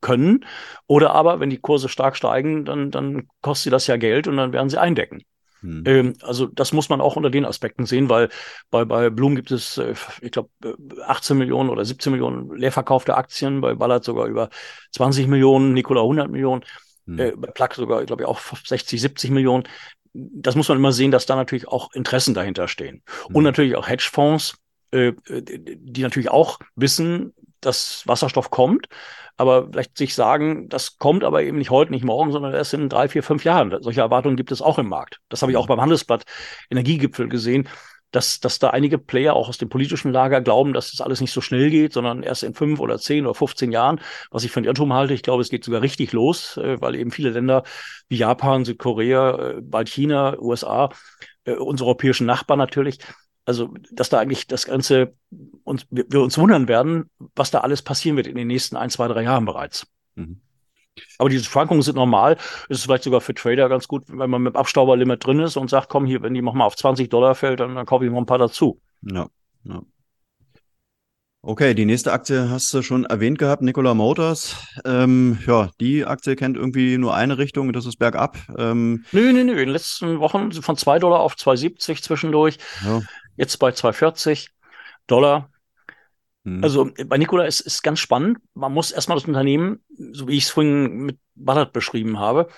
[0.00, 0.44] können.
[0.86, 4.36] Oder aber, wenn die Kurse stark steigen, dann, dann kostet sie das ja Geld und
[4.36, 5.22] dann werden sie eindecken.
[5.60, 5.82] Hm.
[5.86, 8.28] Ähm, also das muss man auch unter den Aspekten sehen, weil
[8.70, 10.50] bei, bei Bloom gibt es, äh, ich glaube,
[11.06, 14.50] 18 Millionen oder 17 Millionen leerverkaufte Aktien, bei Ballard sogar über
[14.92, 16.64] 20 Millionen, Nikola 100 Millionen.
[17.06, 17.18] Hm.
[17.18, 19.64] Äh, bei Plug sogar, glaube ich, auch 60, 70 Millionen.
[20.12, 23.02] Das muss man immer sehen, dass da natürlich auch Interessen dahinter stehen.
[23.26, 23.36] Hm.
[23.36, 24.56] Und natürlich auch Hedgefonds,
[24.90, 28.86] äh, die natürlich auch wissen, dass Wasserstoff kommt,
[29.36, 32.88] aber vielleicht sich sagen, das kommt aber eben nicht heute, nicht morgen, sondern erst in
[32.88, 33.74] drei, vier, fünf Jahren.
[33.80, 35.20] Solche Erwartungen gibt es auch im Markt.
[35.28, 35.62] Das habe ich hm.
[35.62, 36.24] auch beim Handelsblatt
[36.70, 37.68] Energiegipfel gesehen,
[38.10, 41.32] dass, dass da einige Player auch aus dem politischen Lager glauben, dass das alles nicht
[41.32, 44.64] so schnell geht, sondern erst in fünf oder zehn oder 15 Jahren, was ich von
[44.64, 45.14] Irrtum halte.
[45.14, 47.62] Ich glaube, es geht sogar richtig los, äh, weil eben viele Länder
[48.08, 50.90] wie Japan, Südkorea, äh, bald China, USA,
[51.44, 52.98] äh, unsere europäischen Nachbarn natürlich,
[53.44, 55.14] also, dass da eigentlich das Ganze
[55.64, 58.90] uns, wir, wir uns wundern werden, was da alles passieren wird in den nächsten ein,
[58.90, 59.86] zwei, drei Jahren bereits.
[60.14, 60.40] Mhm.
[61.18, 62.36] Aber diese Schwankungen sind normal.
[62.68, 65.56] Es ist vielleicht sogar für Trader ganz gut, wenn man mit dem Abstauberlimit drin ist
[65.56, 68.10] und sagt, komm hier, wenn die mal auf 20 Dollar fällt, dann, dann kaufe ich
[68.10, 68.80] noch ein paar dazu.
[69.02, 69.28] Ja,
[69.64, 69.82] ja.
[71.42, 74.56] Okay, die nächste Aktie hast du schon erwähnt gehabt, Nikola Motors.
[74.84, 78.36] Ähm, ja, die Aktie kennt irgendwie nur eine Richtung, das ist bergab.
[78.58, 79.52] Ähm, nö, nö, nö.
[79.52, 82.58] In den letzten Wochen von 2 Dollar auf 2,70 zwischendurch.
[82.84, 83.00] Ja.
[83.40, 84.48] Jetzt bei 2,40
[85.06, 85.50] Dollar.
[86.44, 86.62] Mhm.
[86.62, 88.36] Also bei Nikola ist es ganz spannend.
[88.52, 92.48] Man muss erstmal das Unternehmen, so wie ich es vorhin mit Ballard beschrieben habe,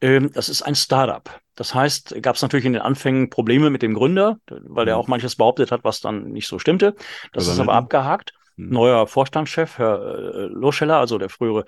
[0.00, 1.28] ähm, das ist ein Startup.
[1.54, 5.02] Das heißt, gab es natürlich in den Anfängen Probleme mit dem Gründer, weil der mhm.
[5.02, 6.96] auch manches behauptet hat, was dann nicht so stimmte.
[7.34, 8.32] Das ist aber abgehakt.
[8.56, 8.70] Mhm.
[8.70, 11.66] Neuer Vorstandschef, Herr äh, Loscheller, also der frühere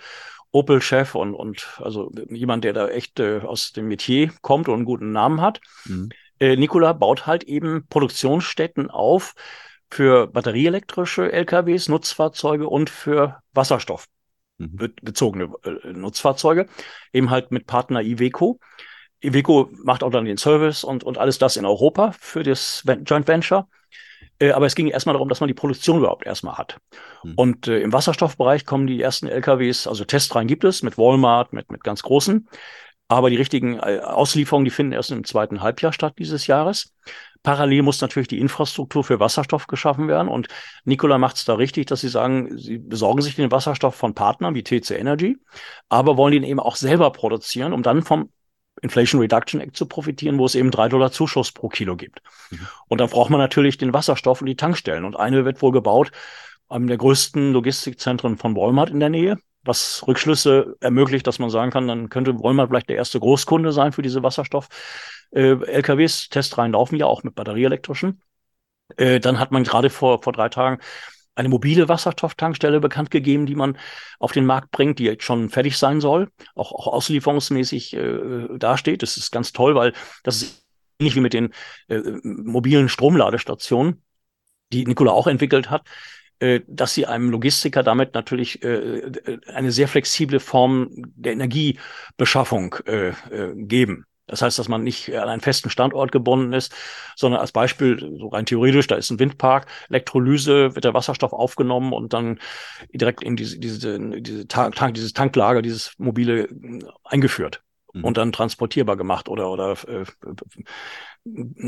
[0.52, 4.84] Opel-Chef und, und also jemand, der da echt äh, aus dem Metier kommt und einen
[4.86, 5.60] guten Namen hat.
[5.84, 6.08] Mhm.
[6.38, 9.34] Äh, Nikola baut halt eben Produktionsstätten auf,
[9.90, 14.06] für batterieelektrische LKWs, Nutzfahrzeuge und für Wasserstoff
[14.58, 14.92] mhm.
[15.02, 16.66] bezogene äh, Nutzfahrzeuge,
[17.12, 18.58] eben halt mit Partner Iveco.
[19.20, 23.28] Iveco macht auch dann den Service und, und alles das in Europa für das Joint
[23.28, 23.68] Venture.
[24.38, 26.78] Äh, aber es ging erstmal darum, dass man die Produktion überhaupt erstmal hat.
[27.22, 27.34] Mhm.
[27.36, 31.70] Und äh, im Wasserstoffbereich kommen die ersten LKWs, also Testreihen gibt es mit Walmart, mit,
[31.70, 32.48] mit ganz großen.
[33.14, 36.92] Aber die richtigen äh, Auslieferungen, die finden erst im zweiten Halbjahr statt dieses Jahres.
[37.44, 40.28] Parallel muss natürlich die Infrastruktur für Wasserstoff geschaffen werden.
[40.28, 40.48] Und
[40.84, 44.54] Nikola macht es da richtig, dass sie sagen, sie besorgen sich den Wasserstoff von Partnern
[44.54, 45.36] wie TC Energy,
[45.88, 48.30] aber wollen ihn eben auch selber produzieren, um dann vom
[48.82, 52.20] Inflation Reduction Act zu profitieren, wo es eben drei Dollar Zuschuss pro Kilo gibt.
[52.50, 52.66] Mhm.
[52.88, 55.04] Und dann braucht man natürlich den Wasserstoff und die Tankstellen.
[55.04, 56.10] Und eine wird wohl gebaut
[56.68, 61.70] einem der größten Logistikzentren von Walmart in der Nähe, was Rückschlüsse ermöglicht, dass man sagen
[61.70, 64.68] kann, dann könnte Walmart vielleicht der erste Großkunde sein für diese Wasserstoff
[65.34, 68.22] äh, Testreihen laufen ja auch mit batterieelektrischen.
[68.96, 70.80] Äh, dann hat man gerade vor, vor drei Tagen
[71.34, 73.76] eine mobile Wasserstofftankstelle bekannt gegeben, die man
[74.20, 79.02] auf den Markt bringt, die jetzt schon fertig sein soll, auch, auch auslieferungsmäßig äh, dasteht.
[79.02, 80.64] Das ist ganz toll, weil das ist
[81.00, 81.52] ähnlich wie mit den
[81.88, 84.02] äh, mobilen Stromladestationen,
[84.72, 85.90] die Nikola auch entwickelt hat, äh,
[86.66, 89.02] dass sie einem Logistiker damit natürlich äh,
[89.52, 94.06] eine sehr flexible Form der Energiebeschaffung äh, äh, geben.
[94.26, 96.74] Das heißt, dass man nicht an einen festen Standort gebunden ist,
[97.14, 101.92] sondern als Beispiel, so rein theoretisch, da ist ein Windpark, Elektrolyse, wird der Wasserstoff aufgenommen
[101.92, 102.38] und dann
[102.92, 106.48] direkt in diese, diese, diese Tank, dieses Tanklager, dieses mobile
[107.04, 108.04] eingeführt mhm.
[108.04, 110.04] und dann transportierbar gemacht oder, oder äh,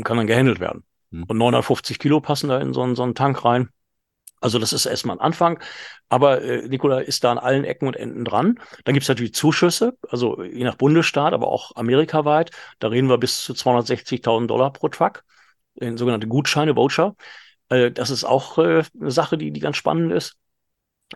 [0.03, 0.83] kann dann gehandelt werden.
[1.11, 1.23] Mhm.
[1.27, 3.69] Und 950 Kilo passen da in so einen, so einen Tank rein.
[4.39, 5.59] Also das ist erstmal ein Anfang,
[6.09, 8.59] aber äh, Nikola ist da an allen Ecken und Enden dran.
[8.85, 12.51] Dann gibt es natürlich Zuschüsse, also je nach Bundesstaat, aber auch amerikaweit.
[12.79, 15.23] Da reden wir bis zu 260.000 Dollar pro Truck,
[15.75, 17.15] in sogenannte Gutscheine, Voucher.
[17.69, 20.35] Äh, das ist auch äh, eine Sache, die, die ganz spannend ist.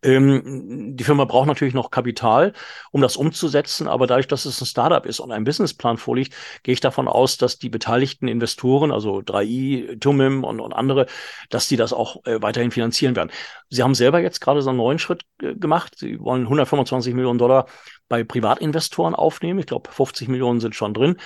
[0.04, 2.54] Ähm, die Firma braucht natürlich noch Kapital,
[2.92, 6.34] um das umzusetzen, aber dadurch, dass es ein Startup ist und ein Businessplan vorliegt,
[6.64, 11.08] gehe ich davon aus, dass die beteiligten Investoren, also 3i, Tumim und, und andere,
[11.50, 13.32] dass die das auch äh, weiterhin finanzieren werden.
[13.70, 15.96] Sie haben selber jetzt gerade so einen neuen Schritt äh, gemacht.
[15.98, 17.68] Sie wollen 125 Millionen Dollar
[18.08, 19.60] bei Privatinvestoren aufnehmen.
[19.60, 21.18] Ich glaube, 50 Millionen sind schon drin.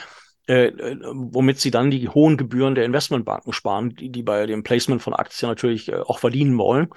[0.47, 4.63] Äh, äh, womit sie dann die hohen Gebühren der Investmentbanken sparen, die, die bei dem
[4.63, 6.89] Placement von Aktien natürlich äh, auch verdienen wollen,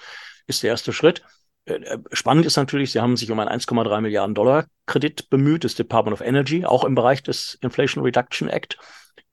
[0.46, 1.22] ist der erste Schritt.
[1.68, 5.74] Äh, spannend ist natürlich, sie haben sich um einen 1,3 Milliarden Dollar Kredit bemüht, das
[5.74, 8.78] Department of Energy, auch im Bereich des Inflation Reduction Act.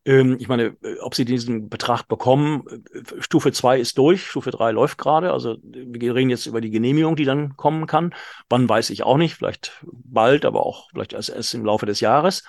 [0.06, 2.64] Ähm, ich meine, äh, ob sie diesen Betrag bekommen,
[2.94, 5.32] äh, Stufe 2 ist durch, Stufe 3 läuft gerade.
[5.32, 8.14] Also wir reden jetzt über die Genehmigung, die dann kommen kann.
[8.50, 12.02] Wann weiß ich auch nicht, vielleicht bald, aber auch vielleicht erst, erst im Laufe des
[12.02, 12.44] Jahres.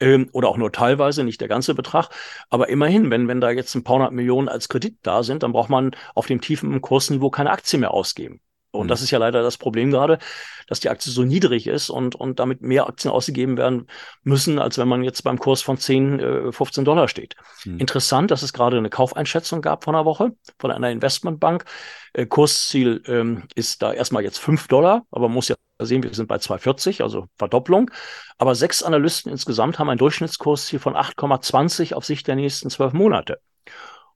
[0.00, 2.10] Ähm, oder auch nur teilweise, nicht der ganze Betrag.
[2.50, 5.52] Aber immerhin, wenn, wenn da jetzt ein paar hundert Millionen als Kredit da sind, dann
[5.52, 8.40] braucht man auf dem tiefen Kursniveau keine Aktie mehr ausgeben.
[8.70, 8.88] Und mhm.
[8.88, 10.18] das ist ja leider das Problem gerade,
[10.66, 13.86] dass die Aktie so niedrig ist und, und damit mehr Aktien ausgegeben werden
[14.22, 17.34] müssen, als wenn man jetzt beim Kurs von 10, 15 äh, Dollar steht.
[17.64, 17.78] Mhm.
[17.78, 21.64] Interessant, dass es gerade eine Kaufeinschätzung gab von einer Woche von einer Investmentbank.
[22.12, 26.12] Äh, Kursziel ähm, ist da erstmal jetzt 5 Dollar, aber man muss ja sehen, wir
[26.12, 27.90] sind bei 2,40, also Verdopplung.
[28.36, 33.40] Aber sechs Analysten insgesamt haben ein Durchschnittskursziel von 8,20 auf Sicht der nächsten zwölf Monate.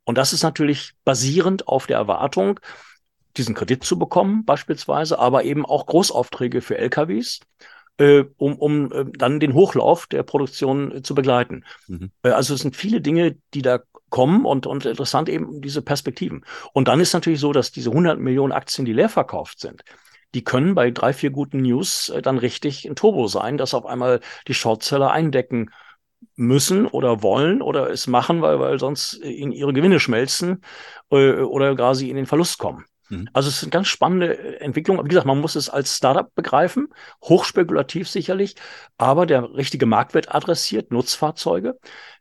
[0.04, 2.58] Und das ist natürlich basierend auf der Erwartung,
[3.36, 7.40] diesen Kredit zu bekommen, beispielsweise, aber eben auch Großaufträge für LKWs,
[7.98, 11.64] äh, um, um äh, dann den Hochlauf der Produktion äh, zu begleiten.
[11.88, 12.10] Mhm.
[12.22, 13.80] Äh, also es sind viele Dinge, die da
[14.10, 16.44] kommen und, und interessant eben diese Perspektiven.
[16.72, 19.84] Und dann ist natürlich so, dass diese 100 Millionen Aktien, die leer verkauft sind,
[20.34, 23.86] die können bei drei, vier guten News äh, dann richtig ein Turbo sein, dass auf
[23.86, 25.70] einmal die Shortseller eindecken
[26.36, 30.62] müssen oder wollen oder es machen, weil, weil sonst in ihre Gewinne schmelzen
[31.10, 32.84] äh, oder gar sie in den Verlust kommen.
[33.12, 33.28] Mhm.
[33.32, 35.02] Also es ist eine ganz spannende äh, Entwicklung.
[35.04, 36.88] Wie gesagt, man muss es als Startup begreifen,
[37.22, 38.56] hochspekulativ sicherlich,
[38.96, 41.78] aber der richtige Markt wird adressiert, Nutzfahrzeuge,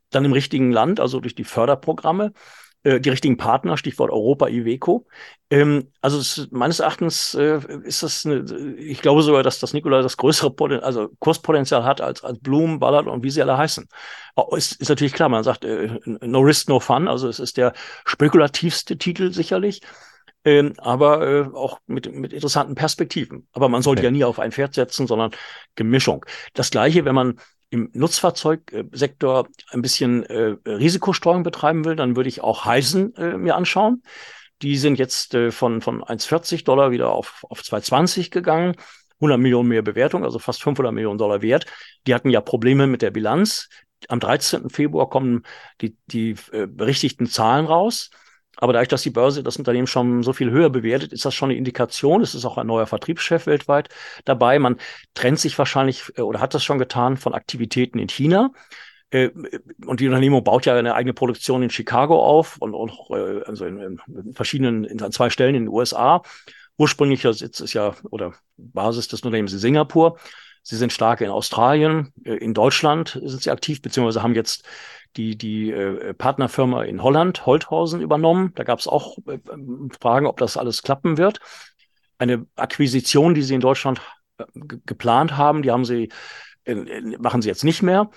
[0.10, 2.34] dann im richtigen Land, also durch die Förderprogramme
[2.84, 5.08] äh, die richtigen Partner, Stichwort Europa, Iveco.
[5.50, 8.44] Ähm, also es, meines Erachtens äh, ist das, eine,
[8.78, 12.80] ich glaube sogar, dass das Nikola das größere Poten also Kurspotenzial hat als, als Bloom,
[12.80, 13.88] Ballard und wie sie alle heißen.
[14.58, 17.74] Ist, ist natürlich klar, man sagt äh, no risk, no fun, also es ist der
[18.06, 19.82] spekulativste Titel sicherlich
[20.44, 23.48] ähm, aber äh, auch mit, mit interessanten Perspektiven.
[23.54, 24.08] Aber man sollte okay.
[24.08, 25.32] ja nie auf ein Pferd setzen, sondern
[25.76, 26.26] Gemischung.
[26.54, 27.39] Das gleiche, wenn man
[27.70, 33.56] im Nutzfahrzeugsektor ein bisschen äh, Risikostreuung betreiben will, dann würde ich auch Heisen äh, mir
[33.56, 34.04] anschauen.
[34.62, 38.76] Die sind jetzt äh, von, von 1,40 Dollar wieder auf, auf 2,20 gegangen.
[39.22, 41.66] 100 Millionen mehr Bewertung, also fast 500 Millionen Dollar wert.
[42.08, 43.70] Die hatten ja Probleme mit der Bilanz.
[44.08, 44.70] Am 13.
[44.70, 45.44] Februar kommen
[45.80, 48.10] die, die äh, berichtigten Zahlen raus.
[48.62, 51.49] Aber dadurch, dass die Börse das Unternehmen schon so viel höher bewertet, ist das schon
[51.49, 52.22] eine Indikation.
[52.22, 53.89] Es ist auch ein neuer Vertriebschef weltweit
[54.24, 54.59] dabei.
[54.59, 54.78] Man
[55.16, 58.51] trennt sich wahrscheinlich äh, oder hat das schon getan von Aktivitäten in China.
[59.09, 59.32] Äh,
[59.88, 63.66] und die Unternehmung baut ja eine eigene Produktion in Chicago auf und auch äh, also
[63.66, 66.22] in, in verschiedenen, in zwei Stellen in den USA.
[66.78, 70.20] Ursprünglicher Sitz ist ja oder Basis des Unternehmens in Singapur.
[70.62, 74.64] Sie sind stark in Australien, in Deutschland sind sie aktiv, beziehungsweise haben jetzt
[75.18, 78.53] die, die äh, Partnerfirma in Holland, Holthausen, übernommen.
[78.55, 79.39] Da gab es auch äh,
[79.99, 81.39] Fragen, ob das alles klappen wird.
[82.18, 84.01] Eine Akquisition, die sie in Deutschland
[84.38, 84.45] äh,
[84.86, 86.09] geplant haben, die haben sie,
[87.20, 88.09] machen sie jetzt nicht mehr.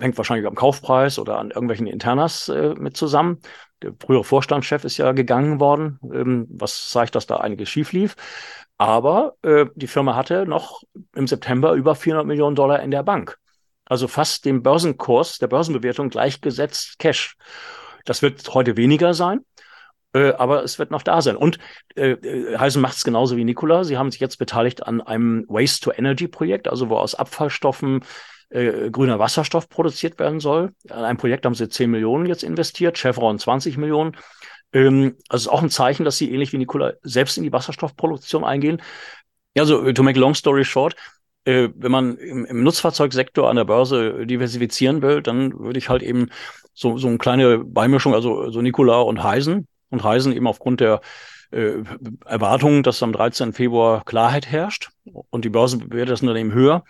[0.00, 3.40] Hängt wahrscheinlich am Kaufpreis oder an irgendwelchen Internas äh, mit zusammen.
[3.82, 8.16] Der frühere Vorstandschef ist ja gegangen worden, ähm, was zeigt, dass da einiges schief lief.
[8.78, 10.82] Aber äh, die Firma hatte noch
[11.14, 13.38] im September über 400 Millionen Dollar in der Bank
[13.86, 17.36] also fast dem Börsenkurs, der Börsenbewertung gleichgesetzt Cash.
[18.04, 19.40] Das wird heute weniger sein,
[20.12, 21.36] äh, aber es wird noch da sein.
[21.36, 21.58] Und
[21.94, 23.84] äh, äh Heisen macht es genauso wie Nikola.
[23.84, 28.04] Sie haben sich jetzt beteiligt an einem Waste-to-Energy-Projekt, also wo aus Abfallstoffen
[28.50, 30.72] äh, grüner Wasserstoff produziert werden soll.
[30.88, 34.16] An einem Projekt haben sie 10 Millionen jetzt investiert, Chevron 20 Millionen.
[34.72, 38.44] Ähm, also ist auch ein Zeichen, dass sie ähnlich wie Nikola selbst in die Wasserstoffproduktion
[38.44, 38.82] eingehen.
[39.56, 40.96] Ja, so to make a long story short,
[41.46, 46.02] äh, wenn man im, im, Nutzfahrzeugsektor an der Börse diversifizieren will, dann würde ich halt
[46.02, 46.28] eben
[46.74, 51.00] so, so eine kleine Beimischung, also so Nikola und Heisen und Heisen eben aufgrund der
[51.52, 51.84] äh,
[52.24, 53.52] Erwartung, dass am 13.
[53.52, 54.90] Februar Klarheit herrscht
[55.30, 56.84] und die Börse bewertet das Unternehmen höher.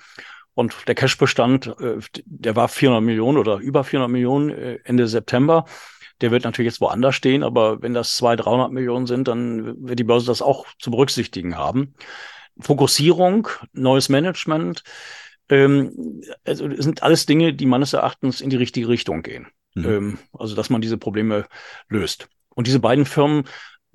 [0.55, 5.67] Und der Cashbestand, äh, der war 400 Millionen oder über 400 Millionen äh, Ende September.
[6.23, 9.99] Der wird natürlich jetzt woanders stehen, aber wenn das 200, 300 Millionen sind, dann wird
[9.99, 11.95] die Börse das auch zu berücksichtigen haben.
[12.61, 14.83] Fokussierung, neues Management,
[15.49, 19.49] ähm, also sind alles Dinge, die meines Erachtens in die richtige Richtung gehen.
[19.75, 19.85] Mhm.
[19.85, 21.47] Ähm, also dass man diese Probleme
[21.89, 22.29] löst.
[22.55, 23.45] Und diese beiden Firmen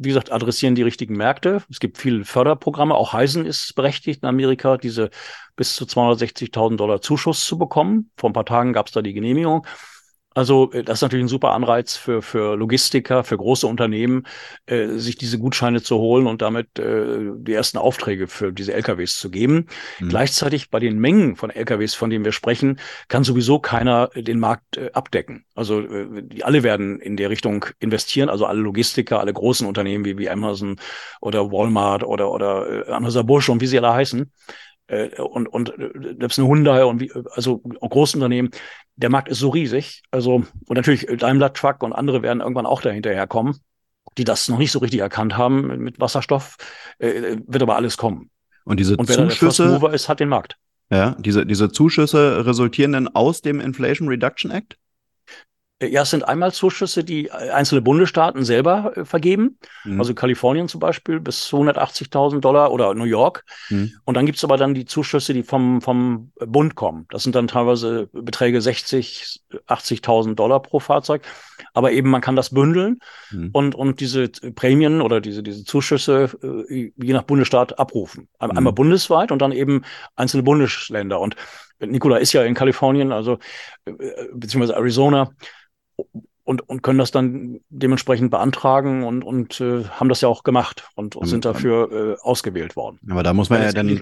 [0.03, 1.62] wie gesagt, adressieren die richtigen Märkte.
[1.70, 2.95] Es gibt viele Förderprogramme.
[2.95, 5.12] Auch Heisen ist berechtigt in Amerika, diese
[5.55, 8.09] bis zu 260.000 Dollar Zuschuss zu bekommen.
[8.18, 9.68] Vor ein paar Tagen gab es da die Genehmigung.
[10.34, 14.23] Also äh, das ist natürlich ein super Anreiz für, für Logistiker, für große Unternehmen,
[14.65, 19.17] äh, sich diese Gutscheine zu holen und damit äh, die ersten Aufträge für diese LKWs
[19.17, 19.67] zu geben.
[19.99, 20.09] Mhm.
[20.09, 24.77] Gleichzeitig bei den Mengen von LKWs, von denen wir sprechen, kann sowieso keiner den Markt
[24.77, 25.45] äh, abdecken.
[25.55, 30.05] Also äh, die alle werden in der Richtung investieren, also alle Logistiker, alle großen Unternehmen
[30.05, 30.77] wie, wie Amazon
[31.19, 34.70] oder Walmart oder, oder äh, Anheuser Busch und wie sie alle heißen äh,
[35.18, 35.74] und, und
[36.20, 38.52] selbst eine Hyundai und wie, also Großunternehmen,
[38.96, 40.04] der Markt ist so riesig.
[40.12, 43.58] Also, und natürlich Daimler Truck und andere werden irgendwann auch dahinterher kommen,
[44.18, 46.58] die das noch nicht so richtig erkannt haben mit Wasserstoff,
[47.00, 48.30] äh, wird aber alles kommen.
[48.66, 50.58] Und diese und wer Zuschüsse, der Mover ist, hat den Markt.
[50.92, 54.78] Ja, diese, diese Zuschüsse resultieren dann aus dem Inflation Reduction Act?
[55.82, 59.57] Ja, es sind einmal Zuschüsse, die äh, einzelne Bundesstaaten selber äh, vergeben.
[59.84, 59.99] Mhm.
[59.99, 63.43] Also Kalifornien zum Beispiel bis 280.000 Dollar oder New York.
[63.69, 63.91] Mhm.
[64.05, 67.07] Und dann gibt's aber dann die Zuschüsse, die vom, vom Bund kommen.
[67.09, 71.23] Das sind dann teilweise Beträge 60, 80.000 Dollar pro Fahrzeug.
[71.73, 72.99] Aber eben man kann das bündeln
[73.32, 73.49] mhm.
[73.51, 76.29] und, und diese Prämien oder diese, diese Zuschüsse
[76.69, 78.27] äh, je nach Bundesstaat abrufen.
[78.39, 78.51] Mhm.
[78.51, 79.82] Einmal bundesweit und dann eben
[80.15, 81.19] einzelne Bundesländer.
[81.19, 81.36] Und
[81.79, 83.39] Nikola ist ja in Kalifornien, also
[83.86, 83.93] äh,
[84.32, 85.32] beziehungsweise Arizona
[86.43, 90.89] und, und können das dann dementsprechend beantragen und, und äh, haben das ja auch gemacht
[90.95, 92.99] und, und sind dafür äh, ausgewählt worden.
[93.10, 94.02] Aber da muss man ja dann,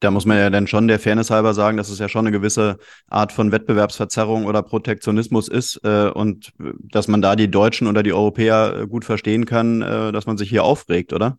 [0.00, 2.36] da muss man ja dann schon der Fairness halber sagen, dass es ja schon eine
[2.36, 2.78] gewisse
[3.08, 8.02] Art von Wettbewerbsverzerrung oder Protektionismus ist äh, und äh, dass man da die Deutschen oder
[8.02, 11.38] die Europäer äh, gut verstehen kann, äh, dass man sich hier aufregt, oder?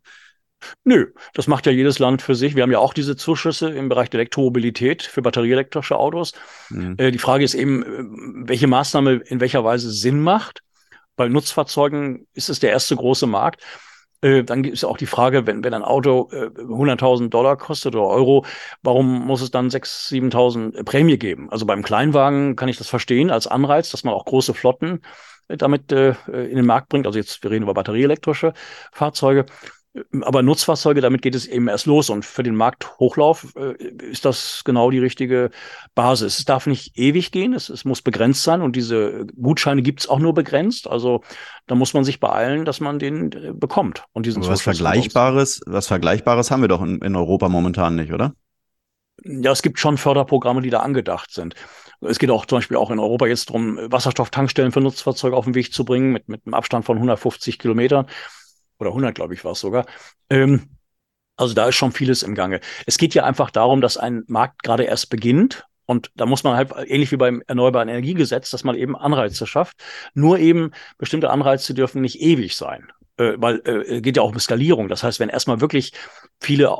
[0.83, 2.55] Nö, das macht ja jedes Land für sich.
[2.55, 6.33] Wir haben ja auch diese Zuschüsse im Bereich der Elektromobilität für batterieelektrische Autos.
[6.69, 6.95] Mhm.
[6.97, 10.61] Äh, die Frage ist eben, äh, welche Maßnahme in welcher Weise Sinn macht.
[11.15, 13.61] Bei Nutzfahrzeugen ist es der erste große Markt.
[14.21, 17.95] Äh, dann gibt es auch die Frage, wenn, wenn ein Auto äh, 100.000 Dollar kostet
[17.95, 18.45] oder Euro,
[18.83, 21.49] warum muss es dann 6.000, 7.000 Prämie geben?
[21.49, 25.01] Also beim Kleinwagen kann ich das verstehen als Anreiz, dass man auch große Flotten
[25.47, 27.07] äh, damit äh, in den Markt bringt.
[27.07, 28.53] Also jetzt, wir reden über batterieelektrische
[28.91, 29.45] Fahrzeuge.
[30.21, 32.11] Aber Nutzfahrzeuge, damit geht es eben erst los.
[32.11, 33.73] Und für den Markthochlauf äh,
[34.11, 35.49] ist das genau die richtige
[35.95, 36.37] Basis.
[36.37, 38.61] Es darf nicht ewig gehen, es, es muss begrenzt sein.
[38.61, 40.87] Und diese Gutscheine gibt es auch nur begrenzt.
[40.87, 41.23] Also
[41.65, 44.03] da muss man sich beeilen, dass man den äh, bekommt.
[44.13, 48.33] Und diesen was Vergleichbares, was Vergleichbares haben wir doch in, in Europa momentan nicht, oder?
[49.23, 51.55] Ja, es gibt schon Förderprogramme, die da angedacht sind.
[52.01, 55.55] Es geht auch zum Beispiel auch in Europa jetzt darum, Wasserstofftankstellen für Nutzfahrzeuge auf den
[55.55, 58.05] Weg zu bringen, mit, mit einem Abstand von 150 Kilometern
[58.79, 59.85] oder 100, glaube ich, war es sogar.
[60.29, 60.69] Ähm,
[61.37, 62.59] also da ist schon vieles im Gange.
[62.85, 65.65] Es geht ja einfach darum, dass ein Markt gerade erst beginnt.
[65.85, 69.81] Und da muss man halt, ähnlich wie beim Erneuerbaren Energiegesetz, dass man eben Anreize schafft.
[70.13, 72.91] Nur eben bestimmte Anreize dürfen nicht ewig sein.
[73.19, 74.87] Äh, weil äh, geht ja auch um Skalierung.
[74.87, 75.91] Das heißt, wenn erstmal wirklich
[76.39, 76.73] viele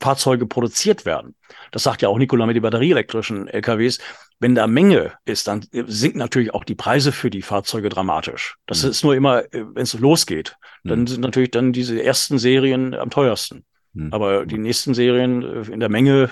[0.00, 1.34] Fahrzeuge produziert werden,
[1.70, 3.98] das sagt ja auch Nikola mit den batterieelektrischen LKWs,
[4.42, 8.56] wenn da Menge ist, dann sinken natürlich auch die Preise für die Fahrzeuge dramatisch.
[8.66, 8.90] Das mhm.
[8.90, 11.06] ist nur immer, äh, wenn es losgeht, dann mhm.
[11.06, 13.64] sind natürlich dann diese ersten Serien am teuersten.
[13.92, 14.12] Mhm.
[14.12, 16.30] Aber die nächsten Serien äh, in der Menge,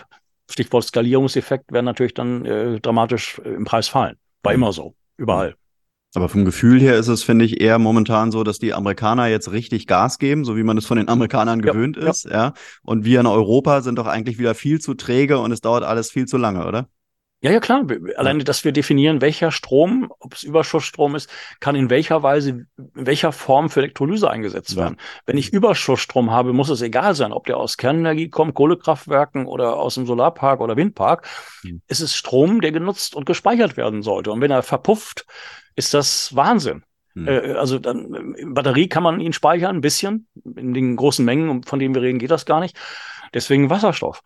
[0.51, 4.17] Stichwort Skalierungseffekt, werden natürlich dann äh, dramatisch äh, im Preis fallen.
[4.43, 4.59] War mhm.
[4.59, 5.55] immer so, überall.
[6.15, 9.53] Aber vom Gefühl her ist es, finde ich, eher momentan so, dass die Amerikaner jetzt
[9.53, 12.55] richtig Gas geben, so wie man es von den Amerikanern gewöhnt ja, ist, ja.
[12.83, 16.11] Und wir in Europa sind doch eigentlich wieder viel zu träge und es dauert alles
[16.11, 16.89] viel zu lange, oder?
[17.43, 17.87] Ja, ja, klar.
[18.17, 22.67] Alleine, dass wir definieren, welcher Strom, ob es Überschussstrom ist, kann in welcher Weise, in
[22.93, 24.97] welcher Form für Elektrolyse eingesetzt werden.
[24.99, 25.05] Ja.
[25.25, 29.77] Wenn ich Überschussstrom habe, muss es egal sein, ob der aus Kernenergie kommt, Kohlekraftwerken oder
[29.77, 31.27] aus dem Solarpark oder Windpark.
[31.63, 31.81] Mhm.
[31.87, 34.33] Es ist Strom, der genutzt und gespeichert werden sollte.
[34.33, 35.25] Und wenn er verpufft,
[35.77, 36.85] ist das Wahnsinn.
[37.15, 37.27] Mhm.
[37.27, 40.27] Äh, also dann, Batterie kann man ihn speichern, ein bisschen.
[40.57, 42.77] In den großen Mengen, von denen wir reden, geht das gar nicht.
[43.33, 44.23] Deswegen Wasserstoff.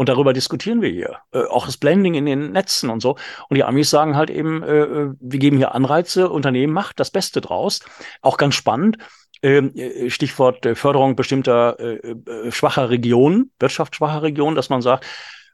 [0.00, 1.18] Und darüber diskutieren wir hier.
[1.30, 3.16] Äh, auch das Blending in den Netzen und so.
[3.50, 7.10] Und die Amis sagen halt eben, äh, äh, wir geben hier Anreize, Unternehmen macht das
[7.10, 7.80] Beste draus.
[8.22, 8.96] Auch ganz spannend.
[9.42, 15.04] Ähm, äh, Stichwort Förderung bestimmter äh, schwacher Regionen, wirtschaftsschwacher Regionen, dass man sagt,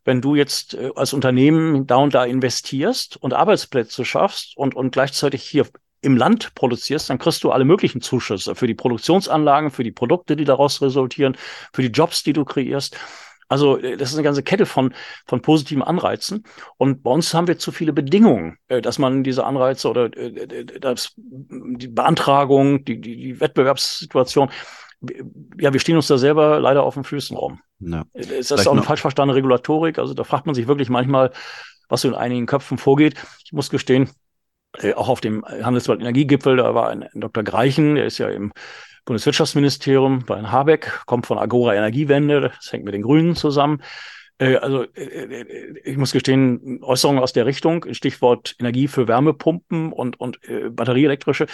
[0.04, 5.42] wenn du jetzt als Unternehmen da und da investierst und Arbeitsplätze schaffst und, und gleichzeitig
[5.42, 5.66] hier
[6.02, 10.36] im Land produzierst, dann kriegst du alle möglichen Zuschüsse für die Produktionsanlagen, für die Produkte,
[10.36, 11.36] die daraus resultieren,
[11.72, 12.96] für die Jobs, die du kreierst.
[13.48, 14.94] Also äh, das ist eine ganze Kette von,
[15.26, 16.44] von positiven Anreizen.
[16.76, 20.64] Und bei uns haben wir zu viele Bedingungen, äh, dass man diese Anreize oder äh,
[20.80, 24.50] das, die Beantragung, die, die, die Wettbewerbssituation,
[25.58, 27.60] ja, wir stehen uns da selber leider auf den Füßen rum.
[27.80, 28.04] Ja.
[28.14, 29.98] Das ist Vielleicht auch eine falsch verstandene Regulatorik.
[29.98, 31.32] Also da fragt man sich wirklich manchmal,
[31.88, 33.14] was so in einigen Köpfen vorgeht.
[33.44, 34.08] Ich muss gestehen,
[34.94, 37.44] auch auf dem Handelsblatt Energiegipfel, da war ein, ein Dr.
[37.44, 38.52] Greichen, der ist ja im
[39.06, 43.82] Bundeswirtschaftsministerium bei Habeck, kommt von Agora Energiewende, das hängt mit den Grünen zusammen.
[44.38, 49.92] Äh, also äh, äh, ich muss gestehen, Äußerungen aus der Richtung, Stichwort Energie für Wärmepumpen
[49.92, 51.46] und, und äh, batterieelektrische.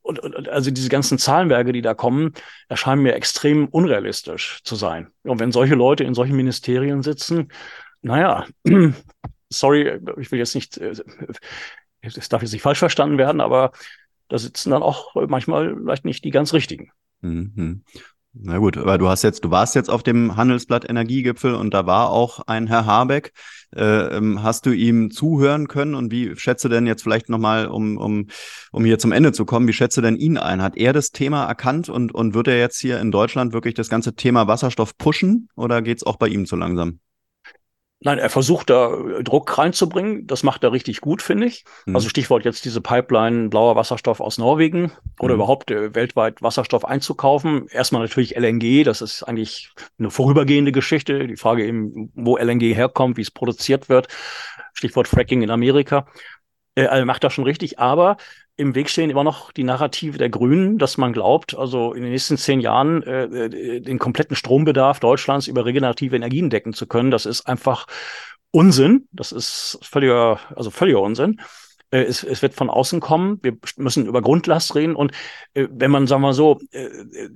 [0.00, 2.32] Und, und also diese ganzen Zahlenwerke, die da kommen,
[2.68, 5.08] erscheinen mir extrem unrealistisch zu sein.
[5.22, 7.52] Und wenn solche Leute in solchen Ministerien sitzen,
[8.00, 8.46] naja,
[9.48, 13.70] sorry, ich will jetzt nicht, es darf jetzt nicht falsch verstanden werden, aber
[14.32, 16.90] da sitzen dann auch manchmal vielleicht nicht die ganz richtigen.
[17.20, 17.82] Mhm.
[18.32, 21.84] Na gut, aber du hast jetzt, du warst jetzt auf dem Handelsblatt Energiegipfel und da
[21.84, 23.34] war auch ein Herr Habeck.
[23.76, 27.98] Äh, ähm, hast du ihm zuhören können und wie schätze denn jetzt vielleicht nochmal, um,
[27.98, 28.28] um,
[28.70, 30.62] um hier zum Ende zu kommen, wie schätze denn ihn ein?
[30.62, 33.90] Hat er das Thema erkannt und, und wird er jetzt hier in Deutschland wirklich das
[33.90, 37.00] ganze Thema Wasserstoff pushen oder geht es auch bei ihm zu langsam?
[38.04, 40.26] Nein, er versucht da äh, Druck reinzubringen.
[40.26, 41.64] Das macht er richtig gut, finde ich.
[41.86, 41.94] Mhm.
[41.96, 45.40] Also Stichwort jetzt diese Pipeline blauer Wasserstoff aus Norwegen oder mhm.
[45.40, 47.68] überhaupt äh, weltweit Wasserstoff einzukaufen.
[47.68, 51.26] Erstmal natürlich LNG, das ist eigentlich eine vorübergehende Geschichte.
[51.26, 54.08] Die Frage eben, wo LNG herkommt, wie es produziert wird.
[54.72, 56.06] Stichwort Fracking in Amerika.
[56.74, 58.16] Äh, er macht das schon richtig, aber
[58.56, 62.12] im Weg stehen immer noch die Narrative der Grünen, dass man glaubt, also in den
[62.12, 67.10] nächsten zehn Jahren äh, äh, den kompletten Strombedarf Deutschlands über regenerative Energien decken zu können.
[67.10, 67.86] Das ist einfach
[68.50, 69.08] Unsinn.
[69.12, 71.40] Das ist völliger, also völliger Unsinn.
[71.90, 73.38] Äh, es, es wird von außen kommen.
[73.42, 74.96] Wir müssen über Grundlast reden.
[74.96, 75.12] Und
[75.54, 77.30] äh, wenn man, sagen wir so, äh, äh,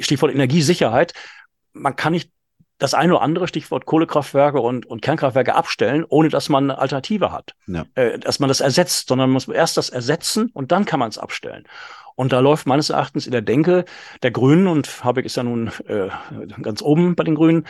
[0.00, 1.14] Stichwort Energiesicherheit,
[1.72, 2.30] man kann nicht
[2.78, 7.32] das eine oder andere Stichwort Kohlekraftwerke und, und Kernkraftwerke abstellen, ohne dass man eine Alternative
[7.32, 7.54] hat.
[7.66, 7.84] Ja.
[7.94, 11.08] Äh, dass man das ersetzt, sondern man muss erst das ersetzen und dann kann man
[11.08, 11.64] es abstellen.
[12.14, 13.84] Und da läuft meines Erachtens in der Denke
[14.22, 16.08] der Grünen, und Habeck ist ja nun äh,
[16.62, 17.66] ganz oben bei den Grünen,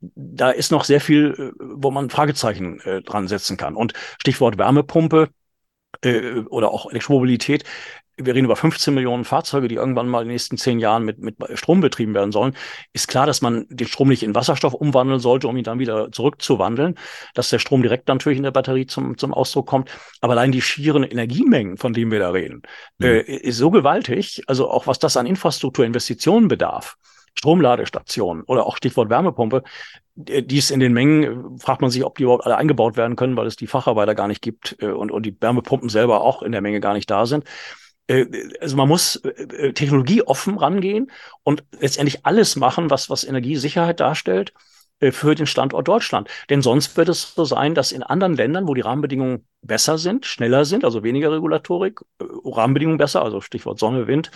[0.00, 3.74] da ist noch sehr viel, äh, wo man Fragezeichen äh, dran setzen kann.
[3.74, 5.30] Und Stichwort Wärmepumpe,
[6.02, 7.64] äh, oder auch Elektromobilität
[8.18, 11.18] wir reden über 15 Millionen Fahrzeuge, die irgendwann mal in den nächsten zehn Jahren mit,
[11.18, 12.54] mit Strom betrieben werden sollen,
[12.92, 16.10] ist klar, dass man den Strom nicht in Wasserstoff umwandeln sollte, um ihn dann wieder
[16.12, 16.96] zurückzuwandeln,
[17.34, 19.90] dass der Strom direkt natürlich in der Batterie zum, zum Ausdruck kommt.
[20.20, 22.62] Aber allein die schieren Energiemengen, von denen wir da reden,
[22.98, 23.06] mhm.
[23.06, 26.96] äh, ist so gewaltig, also auch was das an Infrastrukturinvestitionen bedarf.
[27.34, 29.62] Stromladestationen oder auch Stichwort Wärmepumpe,
[30.16, 33.36] die ist in den Mengen, fragt man sich, ob die überhaupt alle eingebaut werden können,
[33.36, 36.50] weil es die Facharbeiter gar nicht gibt äh, und, und die Wärmepumpen selber auch in
[36.50, 37.44] der Menge gar nicht da sind.
[38.08, 38.26] Äh,
[38.60, 41.10] also man muss äh, äh, technologieoffen rangehen
[41.44, 44.52] und letztendlich alles machen, was, was Energiesicherheit darstellt
[45.12, 46.28] für den Standort Deutschland.
[46.50, 50.26] Denn sonst wird es so sein, dass in anderen Ländern, wo die Rahmenbedingungen besser sind,
[50.26, 54.32] schneller sind, also weniger Regulatorik, Rahmenbedingungen besser, also Stichwort Sonne, Wind,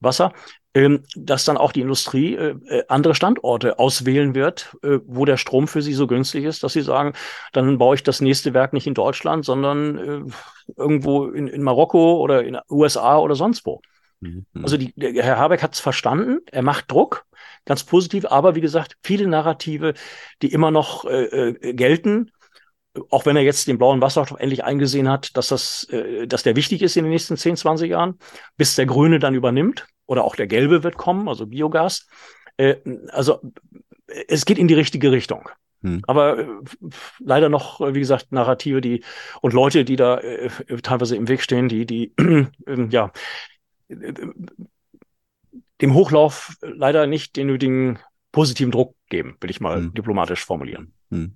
[0.00, 0.34] Wasser,
[0.74, 5.36] ähm, dass dann auch die Industrie äh, äh, andere Standorte auswählen wird, äh, wo der
[5.36, 7.12] Strom für sie so günstig ist, dass sie sagen,
[7.52, 10.32] dann baue ich das nächste Werk nicht in Deutschland, sondern
[10.76, 13.80] irgendwo in, in Marokko oder in USA oder sonst wo.
[14.20, 14.46] Mhm.
[14.62, 17.24] Also die, der Herr Habeck hat es verstanden, er macht Druck,
[17.66, 19.94] ganz positiv, aber wie gesagt, viele Narrative,
[20.42, 22.32] die immer noch äh, gelten,
[23.10, 26.56] auch wenn er jetzt den blauen Wasserstoff endlich eingesehen hat, dass das, äh, dass der
[26.56, 28.18] wichtig ist in den nächsten 10, 20 Jahren,
[28.56, 32.06] bis der Grüne dann übernimmt oder auch der Gelbe wird kommen, also Biogas.
[32.56, 32.76] Äh,
[33.08, 33.40] also
[34.28, 35.48] es geht in die richtige Richtung.
[35.82, 36.02] Hm.
[36.06, 36.46] Aber äh,
[37.18, 39.04] leider noch, wie gesagt, Narrative, die
[39.42, 40.50] und Leute, die da äh,
[40.82, 43.12] teilweise im Weg stehen, die, die ähm, ja
[45.80, 47.98] dem Hochlauf leider nicht den nötigen
[48.32, 49.94] positiven Druck geben, will ich mal hm.
[49.94, 50.92] diplomatisch formulieren.
[51.10, 51.34] Hm.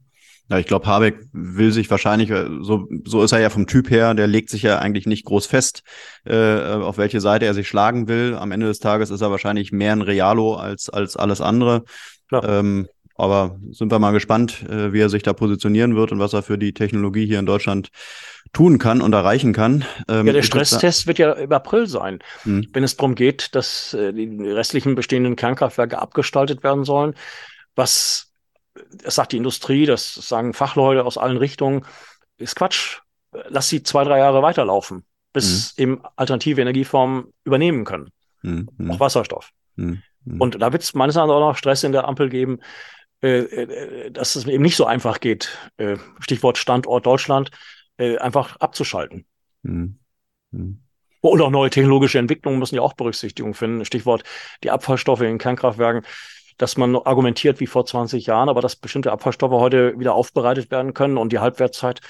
[0.51, 3.91] Ja, ich glaube, Habeck will sich wahrscheinlich, äh, so, so ist er ja vom Typ
[3.91, 5.83] her, der legt sich ja eigentlich nicht groß fest,
[6.25, 8.35] äh, auf welche Seite er sich schlagen will.
[8.35, 11.85] Am Ende des Tages ist er wahrscheinlich mehr ein Realo als, als alles andere.
[12.33, 16.33] Ähm, aber sind wir mal gespannt, äh, wie er sich da positionieren wird und was
[16.33, 17.89] er für die Technologie hier in Deutschland
[18.53, 19.85] tun kann und erreichen kann.
[20.09, 22.69] Ähm, ja, der Stresstest wird ja im April sein, hm.
[22.73, 27.15] wenn es darum geht, dass äh, die restlichen bestehenden Kernkraftwerke abgestaltet werden sollen.
[27.75, 28.28] Was
[28.91, 31.85] das sagt die Industrie, das sagen Fachleute aus allen Richtungen,
[32.37, 33.01] ist Quatsch.
[33.49, 35.83] Lass sie zwei, drei Jahre weiterlaufen, bis mhm.
[35.83, 38.11] eben alternative Energieformen übernehmen können.
[38.43, 38.69] Mhm.
[38.91, 39.51] Auch Wasserstoff.
[39.77, 40.03] Mhm.
[40.25, 40.41] mhm.
[40.41, 42.61] Und da wird es meines Erachtens auch noch Stress in der Ampel geben,
[43.23, 47.51] äh, äh, dass es eben nicht so einfach geht, äh, Stichwort Standort Deutschland,
[47.97, 49.27] äh, einfach abzuschalten.
[49.63, 49.99] Mhm.
[50.53, 50.83] Mhm.
[51.21, 53.85] Und auch neue technologische Entwicklungen müssen ja auch Berücksichtigung finden.
[53.85, 54.23] Stichwort
[54.63, 56.05] die Abfallstoffe in Kernkraftwerken
[56.59, 60.93] dass man argumentiert wie vor 20 Jahren, aber dass bestimmte Abfallstoffe heute wieder aufbereitet werden
[60.93, 62.01] können und die Halbwertszeit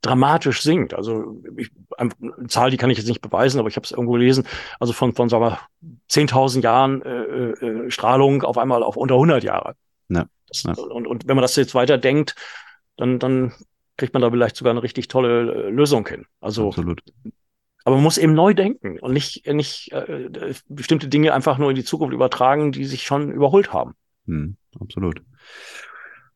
[0.00, 0.94] dramatisch sinkt.
[0.94, 2.12] Also ich, eine
[2.46, 4.46] Zahl, die kann ich jetzt nicht beweisen, aber ich habe es irgendwo gelesen.
[4.78, 5.58] Also von, von sagen wir,
[6.10, 9.74] 10.000 Jahren äh, äh, Strahlung auf einmal auf unter 100 Jahre.
[10.08, 10.72] Ja, ja.
[10.74, 12.36] Und, und wenn man das jetzt weiter denkt,
[12.96, 13.52] dann, dann
[13.96, 16.26] kriegt man da vielleicht sogar eine richtig tolle äh, Lösung hin.
[16.40, 17.02] Also Absolut.
[17.88, 20.28] Aber man muss eben neu denken und nicht, nicht äh,
[20.68, 23.94] bestimmte Dinge einfach nur in die Zukunft übertragen, die sich schon überholt haben.
[24.26, 25.22] Hm, absolut.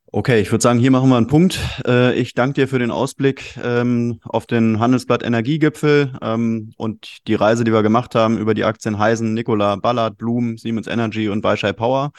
[0.06, 1.60] Okay, ich würde sagen, hier machen wir einen Punkt.
[1.86, 7.34] Äh, ich danke dir für den Ausblick ähm, auf den Handelsblatt Energiegipfel ähm, und die
[7.34, 11.44] Reise, die wir gemacht haben über die Aktien Heisen, Nikola, Ballard, Bloom, Siemens Energy und
[11.44, 12.12] Weishai Power.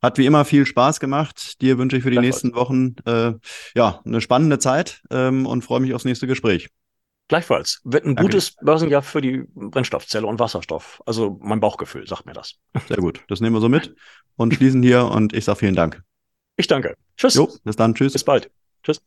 [0.00, 1.60] Hat wie immer viel Spaß gemacht.
[1.60, 3.32] Dir wünsche ich für die nächsten Wochen äh,
[3.74, 6.68] ja eine spannende Zeit ähm, und freue mich aufs nächste Gespräch.
[7.30, 7.80] Gleichfalls.
[7.84, 8.32] Wird ein Danke.
[8.32, 11.00] gutes Börsenjahr für die Brennstoffzelle und Wasserstoff.
[11.06, 12.56] Also mein Bauchgefühl sagt mir das.
[12.88, 13.20] Sehr gut.
[13.28, 13.94] Das nehmen wir so mit
[14.34, 16.02] und schließen hier und ich sage vielen Dank.
[16.56, 16.96] Ich danke.
[17.16, 17.34] Tschüss.
[17.34, 17.94] Jo, bis dann.
[17.94, 18.14] Tschüss.
[18.14, 18.50] Bis bald.
[18.82, 19.00] Tschüss.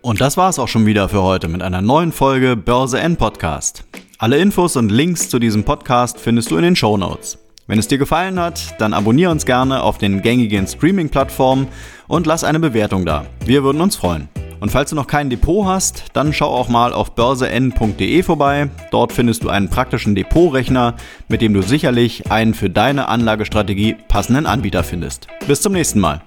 [0.00, 3.18] Und das war es auch schon wieder für heute mit einer neuen Folge Börse N
[3.18, 3.84] Podcast.
[4.16, 7.38] Alle Infos und Links zu diesem Podcast findest du in den Show Notes.
[7.66, 11.68] Wenn es dir gefallen hat, dann abonniere uns gerne auf den gängigen Streaming-Plattformen
[12.08, 13.26] und lass eine Bewertung da.
[13.44, 14.30] Wir würden uns freuen.
[14.64, 18.70] Und falls du noch kein Depot hast, dann schau auch mal auf börsen.de vorbei.
[18.90, 20.94] Dort findest du einen praktischen Depotrechner,
[21.28, 25.26] mit dem du sicherlich einen für deine Anlagestrategie passenden Anbieter findest.
[25.46, 26.22] Bis zum nächsten Mal.